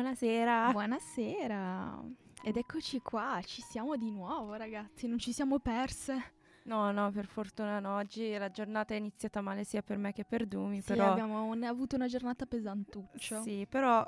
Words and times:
Buonasera. 0.00 0.72
Buonasera. 0.72 2.04
Ed 2.44 2.58
eccoci 2.58 3.00
qua, 3.00 3.40
ci 3.42 3.62
siamo 3.62 3.96
di 3.96 4.10
nuovo 4.10 4.52
ragazzi, 4.52 5.06
non 5.06 5.18
ci 5.18 5.32
siamo 5.32 5.58
perse. 5.58 6.32
No, 6.64 6.92
no, 6.92 7.10
per 7.10 7.24
fortuna 7.24 7.80
no. 7.80 7.96
Oggi 7.96 8.36
la 8.36 8.50
giornata 8.50 8.92
è 8.92 8.98
iniziata 8.98 9.40
male 9.40 9.64
sia 9.64 9.80
per 9.80 9.96
me 9.96 10.12
che 10.12 10.26
per 10.26 10.44
Dumi, 10.44 10.82
Sì, 10.82 10.88
però... 10.92 11.12
abbiamo 11.12 11.44
un- 11.44 11.62
avuto 11.64 11.96
una 11.96 12.08
giornata 12.08 12.44
pesantuccia. 12.44 13.40
Sì, 13.40 13.66
però 13.66 14.06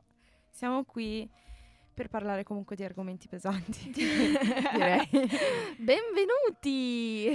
siamo 0.50 0.84
qui 0.84 1.26
per 1.94 2.08
parlare 2.08 2.42
comunque 2.44 2.76
di 2.76 2.84
argomenti 2.84 3.26
pesanti, 3.26 3.88
direi. 3.90 5.08
Benvenuti! 5.78 7.32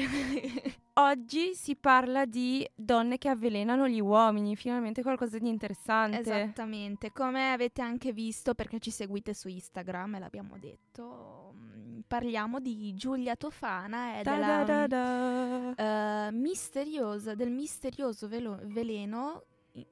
Oggi 0.95 1.55
si 1.55 1.75
parla 1.75 2.25
di 2.25 2.67
donne 2.75 3.17
che 3.17 3.27
avvelenano 3.27 3.87
gli 3.87 3.99
uomini, 3.99 4.55
finalmente 4.55 5.01
qualcosa 5.01 5.39
di 5.39 5.49
interessante. 5.49 6.19
Esattamente, 6.19 7.11
come 7.11 7.51
avete 7.51 7.81
anche 7.81 8.11
visto 8.11 8.53
perché 8.53 8.79
ci 8.79 8.91
seguite 8.91 9.33
su 9.33 9.47
Instagram 9.47 10.15
e 10.15 10.19
l'abbiamo 10.19 10.55
detto, 10.59 11.55
mm, 11.55 12.01
parliamo 12.05 12.59
di 12.59 12.93
Giulia 12.93 13.35
Tofana 13.35 14.19
e 14.19 14.21
della, 14.21 16.27
eh, 16.27 16.31
misteriosa, 16.31 17.33
del 17.33 17.49
misterioso 17.49 18.27
velo- 18.27 18.59
veleno 18.61 19.45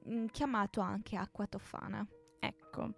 mm, 0.08 0.26
chiamato 0.26 0.80
anche 0.80 1.16
acqua 1.16 1.48
tofana. 1.48 2.06
Ecco, 2.38 2.92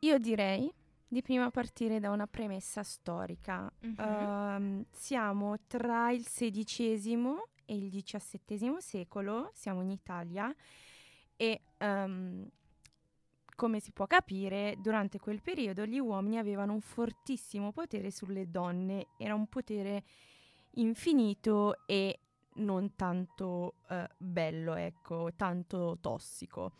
io 0.00 0.18
direi 0.18 0.72
di 1.08 1.22
prima 1.22 1.50
partire 1.50 2.00
da 2.00 2.10
una 2.10 2.26
premessa 2.26 2.82
storica. 2.82 3.70
Mhm. 3.80 3.94
Ehm, 3.98 4.84
siamo 4.90 5.56
tra 5.66 6.10
il 6.10 6.24
XVI 6.24 7.36
e 7.64 7.76
il 7.76 7.90
XVII 7.90 8.76
secolo, 8.78 9.50
siamo 9.52 9.82
in 9.82 9.90
Italia 9.90 10.54
e 11.36 11.60
ehm, 11.78 12.48
come 13.56 13.80
si 13.80 13.90
può 13.92 14.06
capire, 14.06 14.76
durante 14.80 15.18
quel 15.18 15.40
periodo 15.40 15.86
gli 15.86 15.98
uomini 15.98 16.38
avevano 16.38 16.74
un 16.74 16.82
fortissimo 16.82 17.72
potere 17.72 18.10
sulle 18.10 18.50
donne, 18.50 19.08
era 19.16 19.34
un 19.34 19.46
potere 19.46 20.04
infinito 20.72 21.86
e 21.86 22.20
non 22.56 22.94
tanto 22.94 23.76
eh, 23.88 24.08
bello, 24.18 24.74
ecco, 24.74 25.30
tanto 25.34 25.98
tossico. 26.00 26.72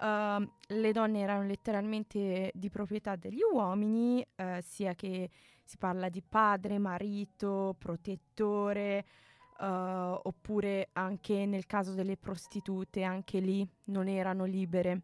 Ehm, 0.00 0.50
le 0.68 0.92
donne 0.92 1.20
erano 1.20 1.44
letteralmente 1.44 2.50
di 2.54 2.70
proprietà 2.70 3.16
degli 3.16 3.40
uomini, 3.52 4.24
eh, 4.36 4.60
sia 4.62 4.94
che 4.94 5.30
si 5.64 5.76
parla 5.78 6.08
di 6.08 6.22
padre, 6.22 6.78
marito, 6.78 7.74
protettore, 7.78 9.04
eh, 9.60 9.64
oppure 9.64 10.88
anche 10.92 11.46
nel 11.46 11.66
caso 11.66 11.92
delle 11.92 12.16
prostitute, 12.16 13.02
anche 13.02 13.40
lì 13.40 13.66
non 13.84 14.08
erano 14.08 14.44
libere. 14.44 15.02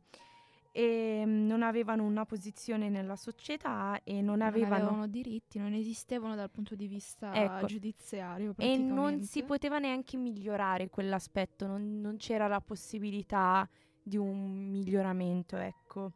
E 0.75 1.23
mm, 1.27 1.47
non 1.47 1.63
avevano 1.63 2.05
una 2.05 2.25
posizione 2.25 2.89
nella 2.89 3.17
società 3.17 4.01
e 4.05 4.15
non 4.23 4.39
Non 4.39 4.43
avevano, 4.43 4.75
avevano 4.75 5.07
diritti, 5.07 5.59
non 5.59 5.75
esistevano 5.75 6.35
dal 6.35 6.51
punto 6.51 6.75
di 6.75 6.87
vista 6.87 7.35
Ecco. 7.35 7.67
giudiziario. 7.67 8.55
e 8.57 8.79
non 8.79 9.23
si 9.23 9.43
poteva 9.43 9.79
neanche 9.79 10.17
migliorare 10.17 10.89
quell'aspetto, 10.89 11.67
non, 11.67 12.01
non 12.01 12.17
c'era 12.17 12.47
la 12.47 12.61
possibilità 12.61 13.69
di 14.03 14.17
un 14.17 14.71
miglioramento, 14.71 15.57
ecco. 15.57 16.13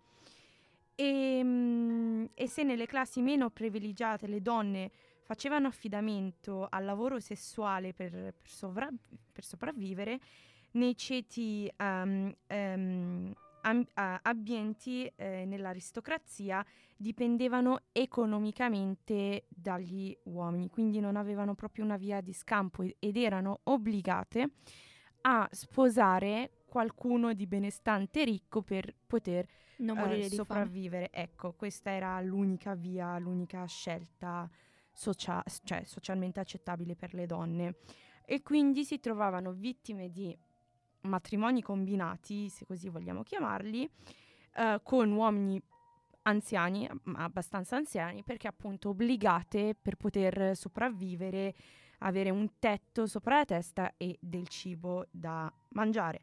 E, 0.94 1.40
mm, 1.42 2.24
e 2.34 2.48
se 2.48 2.62
nelle 2.62 2.86
classi 2.86 3.20
meno 3.20 3.50
privilegiate 3.50 4.26
le 4.26 4.40
donne 4.40 4.90
facevano 5.22 5.66
affidamento 5.68 6.66
al 6.70 6.84
lavoro 6.84 7.20
sessuale 7.20 7.92
per, 7.92 8.10
per 8.12 8.48
sovra- 8.48 8.90
per 9.32 9.44
sopravvivere, 9.44 10.20
nei 10.72 10.96
ceti 10.96 11.70
ehm, 11.76 12.34
ehm, 12.46 13.32
am- 13.62 13.86
a- 13.94 14.20
ambienti 14.22 15.10
eh, 15.16 15.44
nell'aristocrazia 15.44 16.64
dipendevano 16.96 17.80
economicamente 17.92 19.44
dagli 19.48 20.16
uomini, 20.24 20.70
quindi 20.70 21.00
non 21.00 21.16
avevano 21.16 21.54
proprio 21.54 21.84
una 21.84 21.96
via 21.96 22.20
di 22.20 22.32
scampo 22.32 22.84
ed 22.98 23.16
erano 23.16 23.60
obbligate 23.64 24.50
a 25.22 25.48
sposare 25.50 26.50
qualcuno 26.66 27.32
di 27.32 27.46
benestante 27.46 28.24
ricco 28.24 28.62
per 28.62 28.94
poter 29.06 29.46
non 29.76 29.96
eh, 29.96 30.00
morire 30.00 30.28
sopravvivere. 30.28 31.10
Ecco, 31.10 31.52
questa 31.54 31.90
era 31.90 32.20
l'unica 32.20 32.74
via, 32.74 33.18
l'unica 33.18 33.64
scelta 33.66 34.48
socia- 34.92 35.44
cioè, 35.64 35.84
socialmente 35.84 36.40
accettabile 36.40 36.96
per 36.96 37.14
le 37.14 37.26
donne. 37.26 37.76
E 38.24 38.42
quindi 38.42 38.84
si 38.84 38.98
trovavano 38.98 39.52
vittime 39.52 40.10
di 40.10 40.36
matrimoni 41.02 41.62
combinati, 41.62 42.48
se 42.48 42.66
così 42.66 42.88
vogliamo 42.88 43.22
chiamarli, 43.22 43.88
eh, 44.56 44.80
con 44.82 45.12
uomini 45.12 45.62
anziani, 46.22 46.88
ma 47.04 47.24
abbastanza 47.24 47.76
anziani, 47.76 48.24
perché 48.24 48.48
appunto 48.48 48.88
obbligate 48.88 49.76
per 49.80 49.94
poter 49.96 50.56
sopravvivere, 50.56 51.54
avere 51.98 52.30
un 52.30 52.58
tetto 52.58 53.06
sopra 53.06 53.36
la 53.36 53.44
testa 53.44 53.94
e 53.96 54.16
del 54.20 54.48
cibo 54.48 55.06
da 55.10 55.50
mangiare. 55.70 56.20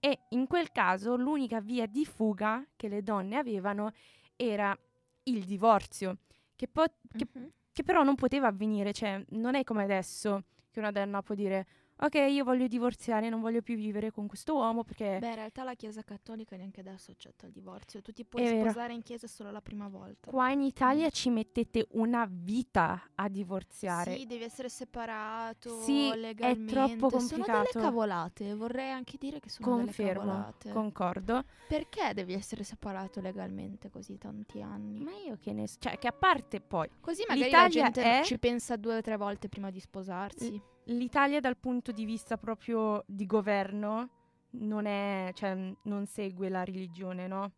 E 0.00 0.18
in 0.30 0.46
quel 0.46 0.72
caso 0.72 1.14
l'unica 1.16 1.60
via 1.60 1.86
di 1.86 2.04
fuga 2.06 2.64
che 2.74 2.88
le 2.88 3.02
donne 3.02 3.36
avevano 3.36 3.92
era 4.34 4.76
il 5.24 5.44
divorzio, 5.44 6.16
che, 6.56 6.66
po- 6.68 6.84
che 7.16 7.26
Mhm. 7.34 7.50
che 7.72 7.82
però 7.84 8.02
non 8.02 8.14
poteva 8.16 8.48
avvenire, 8.48 8.92
cioè 8.92 9.22
non 9.30 9.54
è 9.54 9.62
come 9.62 9.84
adesso 9.84 10.44
che 10.70 10.80
una 10.80 10.90
donna 10.90 11.22
può 11.22 11.34
dire 11.34 11.66
ok 12.02 12.14
io 12.30 12.44
voglio 12.44 12.66
divorziare, 12.66 13.28
non 13.28 13.40
voglio 13.40 13.60
più 13.62 13.76
vivere 13.76 14.10
con 14.10 14.26
questo 14.26 14.54
uomo 14.54 14.84
perché 14.84 15.18
Beh, 15.20 15.28
in 15.28 15.34
realtà 15.34 15.62
la 15.64 15.74
Chiesa 15.74 16.02
Cattolica 16.02 16.56
neanche 16.56 16.80
adesso 16.80 17.10
accetta 17.10 17.46
il 17.46 17.52
divorzio. 17.52 18.00
Tu 18.02 18.12
ti 18.12 18.24
puoi 18.24 18.44
È 18.44 18.48
vero. 18.50 18.70
sposare 18.70 18.92
in 18.94 19.02
chiesa 19.02 19.26
solo 19.26 19.50
la 19.50 19.60
prima 19.60 19.88
volta. 19.88 20.30
qua 20.30 20.50
in 20.50 20.62
Italia 20.62 21.10
ci 21.10 21.30
mettete 21.30 21.86
una 21.92 22.26
vita 22.30 23.10
a 23.14 23.28
divorziare. 23.28 24.16
Sì, 24.16 24.26
devi 24.26 24.44
essere 24.44 24.68
separato 24.68 25.80
Sì, 25.82 26.08
è 26.10 26.16
legalmente. 26.16 26.72
troppo 26.72 27.08
Sono 27.08 27.28
complicato. 27.28 27.68
delle 27.72 27.84
cavolate, 27.86 28.54
vorrei 28.54 28.90
anche 28.90 29.16
dire 29.18 29.40
che 29.40 29.48
sono 29.48 29.70
delle 29.76 29.84
Confermo, 29.86 30.20
cavolate. 30.20 30.70
concordo. 30.72 31.44
Perché 31.68 32.12
devi 32.14 32.32
essere 32.32 32.64
separato 32.64 33.20
legalmente 33.20 33.90
così 33.90 34.18
tanti 34.18 34.60
anni? 34.62 35.00
Ma 35.00 35.12
io 35.26 35.36
che 35.40 35.52
ne 35.52 35.66
so, 35.66 35.76
cioè 35.80 35.98
che 35.98 36.08
a 36.08 36.12
parte 36.12 36.60
poi 36.60 36.88
Così 37.00 37.22
magari 37.28 37.44
l'Italia 37.46 37.82
la 37.84 37.90
gente 37.90 38.20
è- 38.20 38.24
ci 38.24 38.38
pensa 38.38 38.76
due 38.76 38.96
o 38.96 39.00
tre 39.00 39.16
volte 39.16 39.48
prima 39.48 39.70
di 39.70 39.80
sposarsi. 39.80 40.60
l'Italia 40.90 41.40
dal 41.40 41.56
punto 41.56 41.92
di 41.92 42.04
vista 42.04 42.36
proprio 42.36 43.02
di 43.06 43.26
governo 43.26 44.08
non 44.52 44.86
è, 44.86 45.30
cioè 45.34 45.56
non 45.82 46.06
segue 46.06 46.48
la 46.48 46.64
religione, 46.64 47.26
no? 47.26 47.52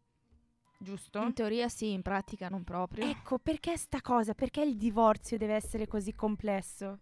Giusto? 0.79 1.21
In 1.23 1.33
teoria 1.33 1.69
sì, 1.69 1.93
in 1.93 2.03
pratica 2.03 2.49
non 2.49 2.65
proprio. 2.65 3.07
Ecco, 3.07 3.39
perché 3.39 3.77
sta 3.77 4.01
cosa? 4.01 4.35
Perché 4.35 4.63
il 4.63 4.77
divorzio 4.77 5.39
deve 5.39 5.55
essere 5.55 5.87
così 5.87 6.15
complesso? 6.15 6.99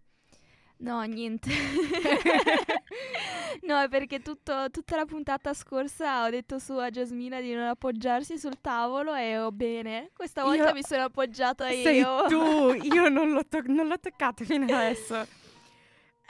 No, 0.79 1.03
niente. 1.03 1.51
no, 3.67 3.81
è 3.81 3.89
perché 3.89 4.21
tutto- 4.21 4.71
tutta 4.71 4.97
la 4.97 5.05
puntata 5.05 5.53
scorsa 5.55 6.25
ho 6.25 6.31
detto 6.31 6.59
su 6.59 6.73
a 6.73 6.91
Jasmina 6.91 7.41
di 7.41 7.53
non 7.53 7.67
appoggiarsi 7.67 8.39
sul 8.39 8.61
tavolo 8.61 9.15
e 9.15 9.39
oh 9.39 9.53
bene, 9.53 10.11
questa 10.15 10.43
volta 10.45 10.69
Io- 10.69 10.75
mi 10.75 10.83
sono 10.83 11.05
appoggiata 11.05 11.69
Sei 11.69 11.99
io. 11.99 12.25
tu, 12.29 12.73
io 12.95 13.09
non 13.11 13.31
l'ho, 13.31 13.45
to- 13.47 13.63
non 13.67 13.89
l'ho 13.89 13.99
toccato 13.99 14.45
fino 14.45 14.65
adesso. 14.65 15.27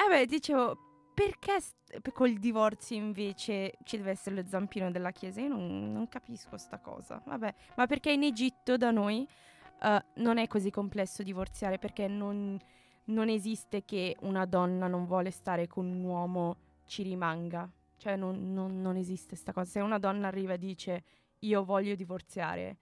Eh 0.05 0.09
beh, 0.09 0.27
dicevo, 0.27 0.77
perché 1.15 1.61
st- 1.61 2.13
col 2.13 2.35
divorzio 2.35 2.97
invece 2.97 3.75
ci 3.85 3.97
deve 3.97 4.13
essere 4.13 4.37
lo 4.37 4.47
zampino 4.47 4.91
della 4.91 5.11
chiesa? 5.11 5.41
Io 5.41 5.49
non, 5.49 5.93
non 5.93 6.09
capisco 6.09 6.57
sta 6.57 6.79
cosa. 6.79 7.21
Vabbè, 7.25 7.55
ma 7.77 7.87
perché 7.87 8.11
in 8.13 8.23
Egitto 8.23 8.77
da 8.77 8.91
noi 8.91 9.27
eh, 9.83 10.05
non 10.17 10.39
è 10.39 10.47
così 10.47 10.71
complesso 10.71 11.23
divorziare 11.23 11.79
perché 11.79 12.09
non, 12.09 12.59
non 13.05 13.29
esiste 13.29 13.85
che 13.85 14.17
una 14.21 14.47
donna 14.47 14.87
non 14.87 15.05
vuole 15.05 15.31
stare 15.31 15.67
con 15.67 15.87
un 15.87 16.03
uomo 16.05 16.57
ci 16.87 17.03
rimanga. 17.03 17.69
Cioè 17.99 18.17
non, 18.17 18.55
non- 18.55 18.81
non 18.81 18.97
esiste 18.97 19.37
sta 19.37 19.53
cosa. 19.53 19.71
Se 19.71 19.81
una 19.81 19.99
donna 19.99 20.29
arriva 20.29 20.55
e 20.55 20.59
dice 20.59 21.05
io 21.41 21.63
voglio 21.65 21.95
divorziare, 21.95 22.79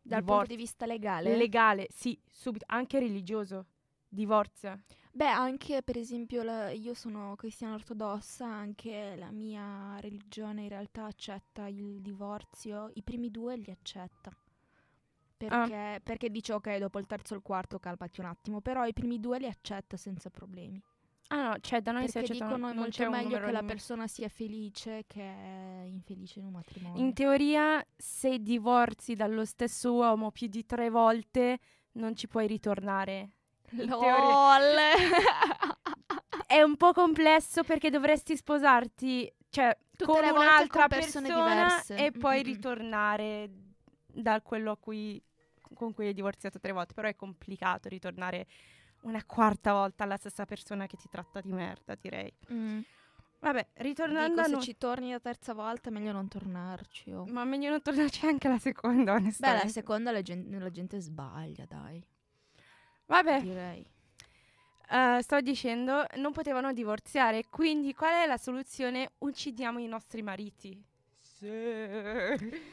Dal 0.00 0.20
divor- 0.20 0.38
punto 0.40 0.54
di 0.54 0.60
vista 0.60 0.86
legale? 0.86 1.36
legale, 1.36 1.88
sì, 1.90 2.16
subito, 2.30 2.64
anche 2.68 3.00
religioso, 3.00 3.66
divorzia. 4.08 4.80
Beh, 5.14 5.26
anche 5.26 5.82
per 5.82 5.98
esempio 5.98 6.42
la- 6.42 6.70
io 6.70 6.94
sono 6.94 7.36
cristiana 7.36 7.74
ortodossa, 7.74 8.46
anche 8.46 9.14
la 9.16 9.30
mia 9.30 9.98
religione 10.00 10.62
in 10.62 10.68
realtà 10.70 11.04
accetta 11.04 11.66
il 11.66 12.00
divorzio, 12.00 12.90
i 12.94 13.02
primi 13.02 13.30
due 13.30 13.56
li 13.56 13.70
accetta. 13.70 14.34
Perché, 15.36 16.00
perché 16.02 16.30
dice 16.30 16.52
ok, 16.52 16.76
dopo 16.78 16.98
il 17.00 17.06
terzo 17.06 17.34
o 17.34 17.36
il 17.36 17.42
quarto 17.42 17.78
calmati 17.78 18.20
un 18.20 18.26
attimo, 18.26 18.60
però 18.60 18.86
i 18.86 18.92
primi 18.92 19.18
due 19.18 19.38
li 19.38 19.46
accetta 19.46 19.96
senza 19.96 20.30
problemi. 20.30 20.80
Ah 21.28 21.48
no, 21.48 21.56
cioè 21.60 21.80
da 21.82 21.92
noi 21.92 22.06
si 22.06 22.12
Perché 22.12 22.32
accettano, 22.32 22.54
dicono 22.56 22.70
è 22.70 22.74
non 22.74 22.88
c'è 22.90 23.02
molto 23.04 23.04
un 23.04 23.10
meglio 23.10 23.24
numero 23.24 23.46
che 23.46 23.52
la 23.52 23.58
limite. 23.58 23.74
persona 23.74 24.06
sia 24.06 24.28
felice 24.28 25.04
che 25.06 25.82
infelice 25.86 26.38
in 26.38 26.46
un 26.46 26.52
matrimonio. 26.52 27.04
In 27.04 27.12
teoria, 27.12 27.84
se 27.96 28.38
divorzi 28.38 29.14
dallo 29.14 29.44
stesso 29.44 29.92
uomo 29.94 30.30
più 30.30 30.46
di 30.46 30.64
tre 30.64 30.90
volte, 30.90 31.58
non 31.92 32.14
ci 32.14 32.28
puoi 32.28 32.46
ritornare. 32.46 33.30
LOL! 33.86 34.76
È 36.46 36.60
un 36.60 36.76
po' 36.76 36.92
complesso 36.92 37.62
perché 37.64 37.88
dovresti 37.90 38.36
sposarti, 38.36 39.32
cioè, 39.48 39.76
Tutte 39.96 40.04
con 40.04 40.22
un'altra 40.24 40.86
con 40.86 40.98
persone 40.98 41.28
persona 41.28 41.54
diverse. 41.54 41.96
e 41.96 42.10
poi 42.10 42.36
Mm-mm. 42.36 42.42
ritornare 42.44 43.50
da 44.06 44.40
quello 44.42 44.72
a 44.72 44.76
cui, 44.76 45.22
con 45.74 45.94
cui 45.94 46.06
hai 46.08 46.14
divorziato 46.14 46.58
tre 46.58 46.72
volte, 46.72 46.92
però 46.94 47.08
è 47.08 47.16
complicato 47.16 47.88
ritornare 47.88 48.46
una 49.02 49.24
quarta 49.24 49.72
volta 49.72 50.04
alla 50.04 50.16
stessa 50.16 50.44
persona 50.44 50.86
che 50.86 50.96
ti 50.96 51.08
tratta 51.08 51.40
di 51.40 51.52
merda, 51.52 51.96
direi. 52.00 52.32
Mm. 52.52 52.80
Vabbè, 53.40 53.68
ritornando 53.74 54.28
Dico, 54.28 54.40
a 54.40 54.44
se 54.44 54.50
noi- 54.52 54.62
ci 54.62 54.76
torni 54.78 55.10
la 55.10 55.18
terza 55.18 55.52
volta 55.54 55.88
è 55.88 55.92
meglio 55.92 56.12
non 56.12 56.28
tornarci. 56.28 57.10
oh. 57.12 57.24
Ma 57.26 57.44
meglio 57.44 57.70
non 57.70 57.82
tornarci 57.82 58.26
anche 58.26 58.46
la 58.48 58.58
seconda, 58.58 59.12
Beh, 59.14 59.18
onestamente. 59.20 59.64
la 59.64 59.70
seconda 59.72 60.12
la 60.12 60.22
gente, 60.22 60.58
la 60.58 60.70
gente 60.70 61.00
sbaglia, 61.00 61.64
dai. 61.66 62.04
Vabbè, 63.06 63.40
Direi. 63.40 63.84
eh, 64.90 65.18
sto 65.22 65.40
dicendo, 65.40 66.04
non 66.16 66.32
potevano 66.32 66.72
divorziare, 66.72 67.44
quindi 67.48 67.94
qual 67.94 68.12
è 68.24 68.26
la 68.26 68.36
soluzione? 68.38 69.12
Uccidiamo 69.18 69.78
i 69.78 69.86
nostri 69.86 70.22
mariti. 70.22 70.82
Sì. 71.18 71.48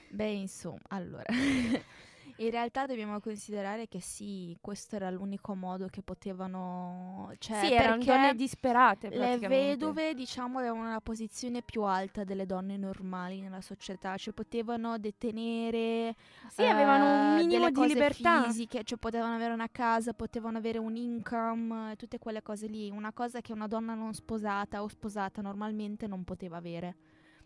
Beh, 0.10 0.32
insomma, 0.32 0.80
allora. 0.90 1.26
In 2.40 2.52
realtà 2.52 2.86
dobbiamo 2.86 3.20
considerare 3.20 3.90
che 3.90 4.00
sì, 4.00 4.58
questo 4.62 4.96
era 4.96 5.10
l'unico 5.10 5.56
modo 5.56 5.88
che 5.88 6.02
potevano... 6.02 7.34
Cioè, 7.38 7.66
sì, 7.66 7.74
erano 7.74 8.02
donne 8.02 8.34
disperate 8.34 9.10
le 9.10 9.38
vedove, 9.40 10.14
diciamo, 10.14 10.60
avevano 10.60 10.88
una 10.88 11.02
posizione 11.02 11.62
più 11.62 11.84
alta 11.84 12.24
delle 12.24 12.46
donne 12.46 12.78
normali 12.78 13.42
nella 13.42 13.60
società, 13.60 14.16
cioè 14.16 14.34
potevano 14.34 14.98
detenere 14.98 16.16
Sì, 16.48 16.64
avevano 16.64 17.06
un 17.06 17.40
eh, 17.40 17.44
minimo 17.44 17.70
di 17.72 17.88
libertà. 17.88 18.44
fisiche, 18.44 18.86
cioè 18.86 18.98
potevano 18.98 19.36
avere 19.36 19.52
una 19.52 19.70
casa, 19.70 20.14
potevano 20.14 20.60
avere 20.60 20.78
un 20.78 20.96
income, 20.96 21.92
eh, 21.92 21.96
tutte 21.98 22.20
quelle 22.20 22.42
cose 22.42 22.68
lì, 22.68 22.90
una 22.90 23.12
cosa 23.12 23.42
che 23.42 23.52
una 23.52 23.68
donna 23.68 23.96
non 23.96 24.14
sposata 24.14 24.82
o 24.82 24.88
sposata 24.88 25.42
normalmente 25.42 26.08
non 26.08 26.24
poteva 26.24 26.56
avere. 26.56 26.96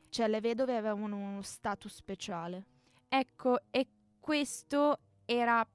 Cioè 0.09 0.27
le 0.27 0.39
vedove 0.39 0.77
avevano 0.77 1.17
uno 1.17 1.41
status 1.41 1.95
speciale. 1.95 2.65
Ecco, 3.07 3.59
e 3.71 3.87
questo 4.23 4.99
era 5.25 5.67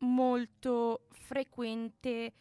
molto 0.00 1.06
frequente 1.10 2.32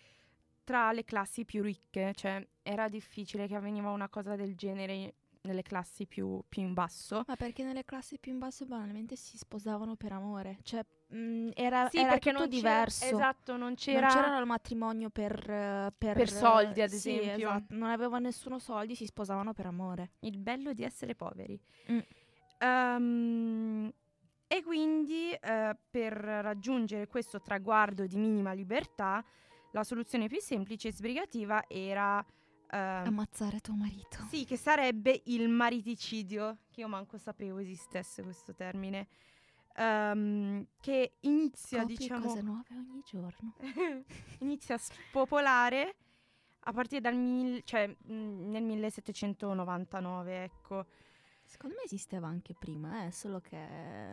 tra 0.66 0.92
le 0.92 1.06
classi 1.06 1.46
più 1.46 1.64
ricche, 1.64 2.12
cioè 2.14 2.46
era 2.62 2.90
difficile 2.90 3.48
che 3.48 3.56
avveniva 3.56 3.90
una 3.92 4.10
cosa 4.10 4.36
del 4.36 4.56
genere 4.58 5.14
nelle 5.44 5.62
classi 5.62 6.06
più, 6.06 6.42
più 6.50 6.62
in 6.64 6.74
basso. 6.74 7.24
Ma 7.26 7.38
perché 7.38 7.64
nelle 7.64 7.86
classi 7.86 8.18
più 8.20 8.34
in 8.34 8.40
basso 8.40 8.66
banalmente 8.66 9.16
si 9.16 9.38
sposavano 9.38 9.96
per 9.96 10.12
amore, 10.12 10.58
cioè 10.64 10.86
mh, 11.08 11.52
era, 11.54 11.88
Sì, 11.90 12.00
era 12.00 12.18
tutto 12.18 12.32
non 12.34 12.50
c'era- 12.50 12.56
diverso. 12.58 13.06
esatto, 13.06 13.52
non 13.54 13.60
Non 13.62 13.76
c'era... 13.76 14.08
c'era 14.10 14.38
il 14.38 14.46
matrimonio 14.46 15.10
per, 15.10 15.94
per, 15.98 16.14
Per 16.18 16.30
soldi, 16.30 16.82
ad 16.82 16.90
sì, 16.90 17.18
esempio. 17.18 17.48
esatto. 17.50 17.74
Non 17.76 17.90
avevano 17.90 18.26
nessuno 18.26 18.60
soldi, 18.60 18.96
si 18.96 19.06
sposavano 19.06 19.54
per 19.54 19.68
amore. 19.68 20.12
il 20.20 20.38
bello 20.38 20.74
di 20.74 20.84
essere 20.84 21.16
poveri. 21.16 21.58
Mm. 21.90 22.00
Ehm, 22.60 23.94
e 24.48 24.64
quindi 24.64 25.32
eh, 25.32 25.78
per 25.90 26.14
raggiungere 26.14 27.08
questo 27.08 27.42
traguardo 27.42 28.08
di 28.08 28.16
minima 28.18 28.54
libertà, 28.54 29.24
la 29.72 29.84
soluzione 29.84 30.28
più 30.28 30.40
semplice 30.40 30.88
e 30.88 30.94
sbrigativa 30.94 31.64
era... 31.68 32.26
ehm, 32.72 33.06
Ammazzare 33.08 33.60
tuo 33.60 33.76
marito. 33.76 34.18
sì, 34.30 34.46
che 34.46 34.58
sarebbe 34.58 35.22
il 35.26 35.50
mariticidio, 35.50 36.60
che 36.72 36.80
io 36.82 36.88
manco 36.88 37.18
sapevo 37.18 37.58
esistesse 37.60 38.24
questo 38.24 38.54
termine, 38.56 39.08
ehm, 39.76 40.66
che 40.80 41.16
inizia, 41.22 41.80
Scopri 41.80 41.96
diciamo, 41.96 42.26
cose 42.26 42.42
nuove 42.42 42.66
ogni 42.72 43.02
giorno. 43.06 43.54
inizia 44.40 44.76
a 44.76 44.80
spopolare 44.80 45.96
a 46.62 46.72
partire 46.74 47.00
dal 47.02 47.16
mil- 47.16 47.62
cioè, 47.64 47.88
mh, 47.88 48.14
nel 48.50 48.64
1799, 48.64 50.44
ecco. 50.44 50.86
Secondo 51.50 51.78
me 51.78 51.84
esisteva 51.86 52.28
anche 52.28 52.54
prima, 52.60 53.06
eh, 53.06 53.12
solo 53.12 53.40
che... 53.40 53.58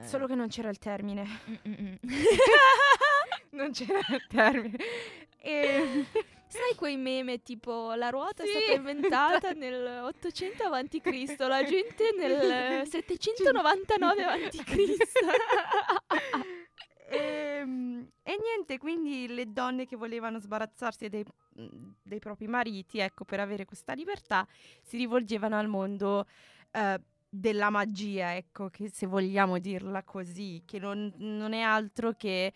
Solo 0.02 0.28
che 0.28 0.36
non 0.36 0.46
c'era 0.46 0.68
il 0.68 0.78
termine. 0.78 1.26
Non 3.50 3.70
c'era 3.72 3.98
il 4.08 4.26
termine. 4.28 4.76
E... 5.46 6.06
Sai 6.46 6.74
quei 6.74 6.96
meme 6.96 7.42
tipo 7.42 7.92
la 7.94 8.08
ruota 8.08 8.44
è 8.44 8.46
Sì. 8.46 8.52
stata 8.62 8.72
inventata 8.72 9.50
nel 9.52 10.04
800 10.04 10.62
avanti 10.62 11.00
Cristo, 11.02 11.46
la 11.48 11.62
gente 11.64 12.14
nel 12.16 12.86
799 12.86 14.22
avanti 14.24 14.64
Cristo. 14.64 15.04
Ehm, 17.10 18.08
e 18.22 18.38
niente, 18.40 18.78
quindi 18.78 19.26
le 19.28 19.52
donne 19.52 19.84
che 19.86 19.96
volevano 19.96 20.38
sbarazzarsi 20.38 21.08
dei, 21.10 21.24
dei 22.02 22.18
propri 22.20 22.46
mariti, 22.46 22.98
ecco, 23.00 23.24
per 23.24 23.40
avere 23.40 23.66
questa 23.66 23.92
libertà, 23.92 24.46
si 24.82 24.96
rivolgevano 24.96 25.58
al 25.58 25.68
mondo 25.68 26.26
eh, 26.70 27.00
della 27.34 27.68
magia, 27.70 28.36
ecco, 28.36 28.68
che 28.70 28.88
se 28.88 29.06
vogliamo 29.06 29.58
dirla 29.58 30.04
così, 30.04 30.62
che 30.64 30.78
non, 30.78 31.12
non 31.16 31.52
è 31.52 31.60
altro 31.60 32.12
che 32.12 32.52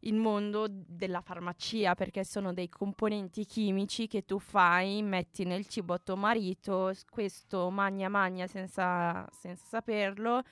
il 0.00 0.14
mondo 0.14 0.66
della 0.68 1.20
farmacia, 1.20 1.94
perché 1.94 2.24
sono 2.24 2.52
dei 2.52 2.68
componenti 2.68 3.44
chimici 3.44 4.06
che 4.06 4.24
tu 4.24 4.38
fai, 4.38 5.02
metti 5.02 5.44
nel 5.44 5.66
cibo 5.66 5.94
a 5.94 5.98
tuo 5.98 6.16
marito, 6.16 6.92
questo 7.10 7.70
magna 7.70 8.08
magna 8.08 8.46
senza, 8.46 9.26
senza 9.30 9.64
saperlo 9.66 10.42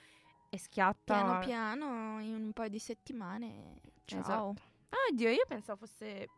e 0.50 0.58
schiatta. 0.58 1.14
Piano 1.14 1.38
piano, 1.38 2.20
in 2.20 2.34
un 2.34 2.52
paio 2.52 2.70
di 2.70 2.78
settimane, 2.78 3.80
ciao. 4.04 4.20
Esatto. 4.20 4.54
Ah, 4.90 5.12
Dio, 5.14 5.30
io 5.30 5.44
pensavo 5.48 5.86
fosse 5.86 6.28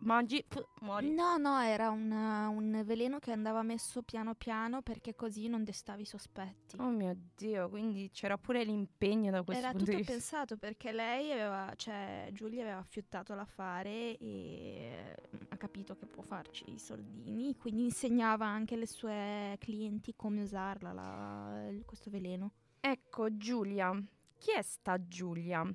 mangi, 0.00 0.44
pff, 0.46 0.62
muori. 0.82 1.10
No, 1.12 1.36
no, 1.36 1.58
era 1.60 1.90
una- 1.90 2.48
un 2.48 2.82
veleno 2.84 3.18
che 3.18 3.32
andava 3.32 3.62
messo 3.62 4.02
piano 4.02 4.34
piano 4.34 4.82
perché 4.82 5.14
così 5.14 5.48
non 5.48 5.64
destavi 5.64 6.04
sospetti. 6.04 6.76
Oh 6.78 6.90
mio 6.90 7.16
Dio, 7.36 7.68
quindi 7.68 8.10
c'era 8.12 8.38
pure 8.38 8.64
l'impegno 8.64 9.30
da 9.30 9.42
questo 9.42 9.62
Era 9.62 9.72
punto 9.72 9.84
tutto 9.86 9.96
di 9.96 10.02
vista. 10.02 10.12
pensato 10.12 10.56
perché 10.56 10.92
lei 10.92 11.32
aveva, 11.32 11.72
cioè 11.76 12.28
Giulia 12.32 12.62
aveva 12.62 12.78
affiuttato 12.78 13.34
l'affare 13.34 14.16
e 14.18 15.14
mm, 15.36 15.40
ha 15.48 15.56
capito 15.56 15.96
che 15.96 16.06
può 16.06 16.22
farci 16.22 16.64
i 16.72 16.78
soldini, 16.78 17.56
quindi 17.56 17.82
insegnava 17.84 18.46
anche 18.46 18.74
alle 18.74 18.86
sue 18.86 19.56
clienti 19.58 20.14
come 20.16 20.42
usarla, 20.42 20.92
la- 20.92 21.68
questo 21.84 22.10
veleno. 22.10 22.52
Ecco, 22.80 23.36
Giulia. 23.36 23.92
Chi 24.38 24.52
è 24.52 24.62
sta 24.62 25.04
Giulia? 25.08 25.68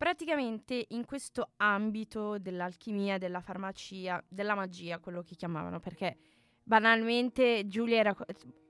Praticamente 0.00 0.86
in 0.88 1.04
questo 1.04 1.50
ambito 1.58 2.38
dell'alchimia, 2.38 3.18
della 3.18 3.42
farmacia, 3.42 4.24
della 4.26 4.54
magia, 4.54 4.98
quello 4.98 5.20
che 5.20 5.34
chiamavano, 5.34 5.78
perché 5.78 6.16
banalmente 6.62 7.66
Giulia 7.66 7.98
era, 7.98 8.16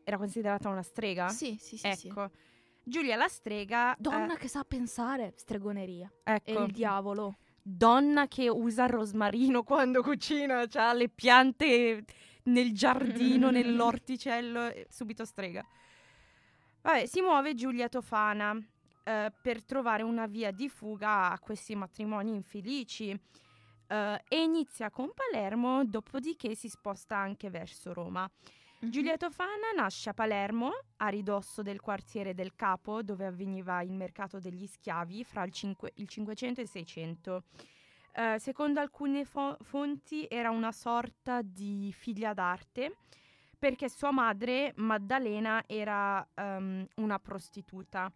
era 0.03 0.17
considerata 0.17 0.69
una 0.69 0.83
strega. 0.83 1.29
Sì, 1.29 1.57
sì, 1.57 1.77
sì. 1.77 1.93
sì. 1.93 2.09
ecco. 2.09 2.33
Giulia 2.83 3.15
la 3.15 3.29
strega. 3.29 3.95
Donna 3.97 4.35
che 4.35 4.49
sa 4.49 4.65
pensare, 4.65 5.33
stregoneria. 5.37 6.13
eh, 6.25 6.33
E 6.33 6.51
ecco. 6.51 6.65
il 6.65 6.73
diavolo. 6.73 7.37
donna 7.63 8.27
che 8.27 8.49
usa 8.49 8.87
il 8.87 8.91
rosmarino 8.91 9.63
quando 9.63 10.03
cucina, 10.03 10.65
ha 10.69 10.93
le 10.93 11.09
piante 11.11 12.03
nel 12.47 12.73
giardino, 12.75 13.51
nell'orticello, 13.53 14.69
subito 14.89 15.25
strega. 15.25 15.65
Vabbè, 16.83 17.07
si 17.07 17.21
muove 17.21 17.55
Giulia 17.55 17.89
Tofana 17.89 18.61
eh, 19.05 19.33
per 19.41 19.65
trovare 19.65 20.03
una 20.03 20.27
via 20.27 20.51
di 20.51 20.69
fuga 20.69 21.31
a 21.31 21.39
questi 21.39 21.75
matrimoni 21.75 22.35
infelici 22.35 23.11
eh, 23.11 24.23
e 24.29 24.43
inizia 24.43 24.91
con 24.91 25.11
Palermo, 25.15 25.85
dopodiché 25.85 26.55
si 26.55 26.69
sposta 26.69 27.17
anche 27.17 27.51
verso 27.51 27.93
Roma. 27.93 28.31
Mhm. 28.81 28.91
Giulia 28.91 29.17
Tofana 29.17 29.73
nasce 29.77 30.11
a 30.11 30.15
Palermo, 30.15 30.71
a 30.99 31.09
ridosso 31.09 31.61
del 31.63 31.81
quartiere 31.81 32.33
del 32.35 32.55
Capo, 32.55 33.03
dove 33.03 33.27
avveniva 33.27 33.83
il 33.83 33.93
mercato 33.93 34.39
degli 34.39 34.67
schiavi 34.67 35.23
fra 35.25 35.43
il, 35.43 35.53
cinque- 35.53 35.93
il 35.97 36.09
500 36.09 36.61
e 36.61 36.63
il 36.63 36.69
600. 36.71 37.43
Eh, 38.13 38.39
secondo 38.39 38.81
alcune 38.81 39.25
fo- 39.25 39.57
fonti 39.63 40.27
era 40.29 40.51
una 40.51 40.73
sorta 40.73 41.43
di 41.43 41.93
figlia 41.93 42.33
d'arte, 42.33 42.97
perché 43.59 43.89
sua 43.91 44.11
madre, 44.11 44.73
Maddalena, 44.77 45.63
era 45.67 46.27
ehm, 46.35 46.87
una 46.97 47.19
prostituta. 47.19 48.11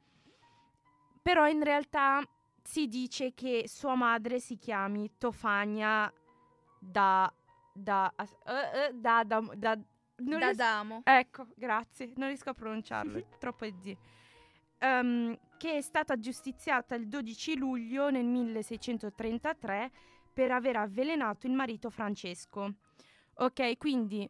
Però 1.24 1.48
in 1.48 1.64
realtà 1.64 2.22
si 2.62 2.86
dice 2.86 3.32
che 3.32 3.64
sua 3.66 3.94
madre 3.94 4.40
si 4.40 4.58
chiami 4.58 5.12
Tofania 5.16 6.12
da... 6.78 7.32
da, 7.72 8.12
eh, 8.14 8.88
eh, 8.88 8.92
da, 8.92 9.24
da, 9.24 9.40
da- 9.56 9.74
non 10.16 10.38
Da 10.38 10.46
riesco- 10.50 10.54
Damo. 10.56 11.00
Ecco, 11.02 11.46
grazie, 11.56 12.12
non 12.16 12.28
riesco 12.28 12.50
a 12.50 12.52
pronunciarlo, 12.52 13.24
troppo 13.40 13.66
di. 13.66 13.96
Ehm, 14.80 15.38
che 15.56 15.78
è 15.78 15.80
stata 15.80 16.18
giustiziata 16.18 16.94
il 16.94 17.08
12 17.08 17.56
luglio 17.56 18.10
nel 18.10 18.26
1633 18.26 19.90
per 20.30 20.50
aver 20.50 20.76
avvelenato 20.76 21.46
il 21.46 21.54
marito 21.54 21.88
Francesco. 21.88 22.70
Ok, 23.36 23.78
quindi 23.78 24.28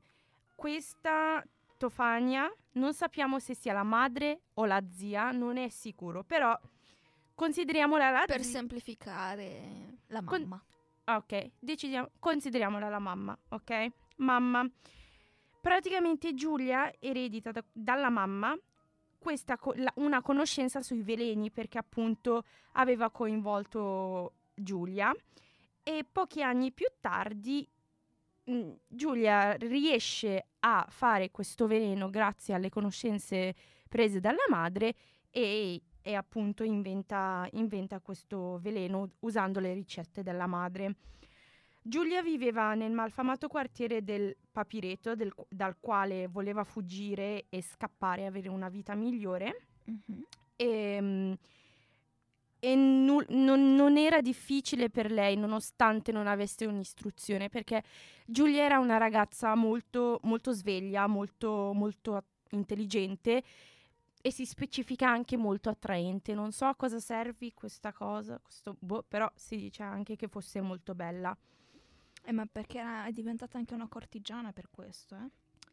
questa 0.54 1.44
Tofania 1.76 2.48
non 2.74 2.94
sappiamo 2.94 3.40
se 3.40 3.56
sia 3.56 3.72
la 3.72 3.82
madre 3.82 4.42
o 4.54 4.64
la 4.64 4.80
zia, 4.92 5.32
non 5.32 5.56
è 5.56 5.68
sicuro, 5.70 6.22
però 6.22 6.56
consideriamola 7.35 8.11
la 8.11 8.25
Per 8.26 8.43
semplificare 8.43 9.99
la 10.09 10.23
Con- 10.23 10.43
mamma. 10.43 10.64
Ah, 11.05 11.17
ok, 11.17 11.50
decidiamo, 11.59 12.11
consideriamola 12.19 12.88
la 12.88 12.99
mamma, 12.99 13.38
ok? 13.50 13.87
Mamma. 14.17 14.67
Praticamente 15.61 16.35
Giulia 16.35 16.93
eredita 16.99 17.50
da- 17.50 17.64
dalla 17.73 18.11
mamma 18.11 18.57
questa 19.19 19.57
co- 19.57 19.73
la- 19.76 19.93
una 19.97 20.21
conoscenza 20.21 20.83
sui 20.83 21.03
veleni 21.03 21.50
perché 21.50 21.79
appunto 21.79 22.45
aveva 22.73 23.11
coinvolto 23.11 24.35
Giulia 24.55 25.14
e 25.83 26.05
pochi 26.11 26.43
anni 26.43 26.71
più 26.73 26.87
tardi 27.00 27.67
mh, 28.45 28.71
Giulia 28.87 29.53
riesce 29.55 30.49
a 30.61 30.87
fare 30.91 31.31
questo 31.31 31.67
veleno 31.67 32.11
grazie 32.11 32.53
alle 32.55 32.69
conoscenze 32.69 33.55
prese 33.88 34.21
dalla 34.21 34.45
madre 34.50 34.95
e, 35.31 35.81
e 36.06 36.14
appunto 36.14 36.64
inventa, 36.64 37.49
inventa 37.52 37.99
questo 37.99 38.58
veleno 38.61 39.08
usando 39.20 39.58
le 39.58 39.73
ricette 39.73 40.23
della 40.23 40.46
madre. 40.46 40.96
Giulia 41.80 42.23
viveva 42.23 42.75
nel 42.75 42.92
malfamato 42.92 43.49
quartiere 43.49 44.04
del 44.04 44.37
Papireto, 44.52 45.14
del- 45.14 45.32
dal 45.49 45.76
quale 45.80 46.26
voleva 46.28 46.62
fuggire 46.62 47.46
e 47.49 47.62
scappare 47.62 48.23
e 48.23 48.26
avere 48.26 48.50
una 48.50 48.68
vita 48.68 48.94
migliore. 48.94 49.62
Mhm. 49.84 50.26
E, 50.56 51.38
e 52.58 52.75
nu- 52.75 53.25
non, 53.28 53.75
non 53.75 53.96
era 53.96 54.20
difficile 54.20 54.90
per 54.90 55.11
lei, 55.11 55.37
nonostante 55.37 56.12
non 56.12 56.26
avesse 56.26 56.66
un'istruzione, 56.66 57.49
perché 57.49 57.82
Giulia 58.26 58.62
era 58.62 58.78
una 58.78 58.99
ragazza 58.99 59.54
molto, 59.54 60.20
molto 60.25 60.52
sveglia, 60.52 61.06
molto, 61.06 61.73
molto 61.75 62.23
intelligente 62.50 63.42
e 64.26 64.31
si 64.33 64.47
specifica 64.47 65.07
anche 65.07 65.37
molto 65.37 65.69
attraente. 65.69 66.33
Non 66.33 66.50
so 66.50 66.64
a 66.64 66.75
cosa 66.75 66.99
servi 66.99 67.52
questa 67.52 67.93
cosa, 67.93 68.38
questo, 68.38 68.75
boh, 68.78 69.04
però 69.07 69.31
si 69.35 69.57
dice 69.57 69.83
anche 69.83 70.16
che 70.16 70.28
fosse 70.28 70.62
molto 70.62 70.95
bella. 70.95 71.37
Eh, 72.25 72.33
ma 72.33 72.47
perché 72.47 72.78
era- 72.78 73.04
è 73.04 73.12
diventata 73.12 73.59
anche 73.59 73.75
una 73.75 73.87
cortigiana 73.87 74.50
per 74.50 74.71
questo, 74.71 75.14
eh? 75.14 75.28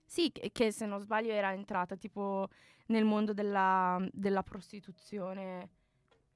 Sì, 0.05 0.33
che, 0.33 0.51
che 0.51 0.73
se 0.73 0.85
non 0.85 0.99
sbaglio 0.99 1.31
era 1.31 1.53
entrata 1.53 1.95
tipo 1.95 2.49
nel 2.87 3.05
mondo 3.05 3.33
della, 3.33 4.05
della 4.11 4.43
prostituzione, 4.43 5.69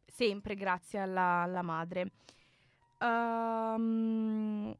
sempre 0.06 0.56
grazie 0.56 1.00
alla, 1.00 1.42
alla 1.42 1.64
madre. 1.64 2.14
Ehm, 3.00 4.74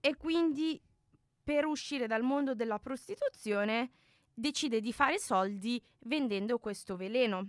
e 0.00 0.16
quindi 0.16 0.78
per 1.42 1.64
uscire 1.64 2.06
dal 2.06 2.22
mondo 2.22 2.54
della 2.54 2.78
prostituzione 2.78 3.92
decide 4.38 4.80
di 4.80 4.92
fare 4.92 5.18
soldi 5.18 5.82
vendendo 6.00 6.58
questo 6.58 6.96
veleno. 6.96 7.48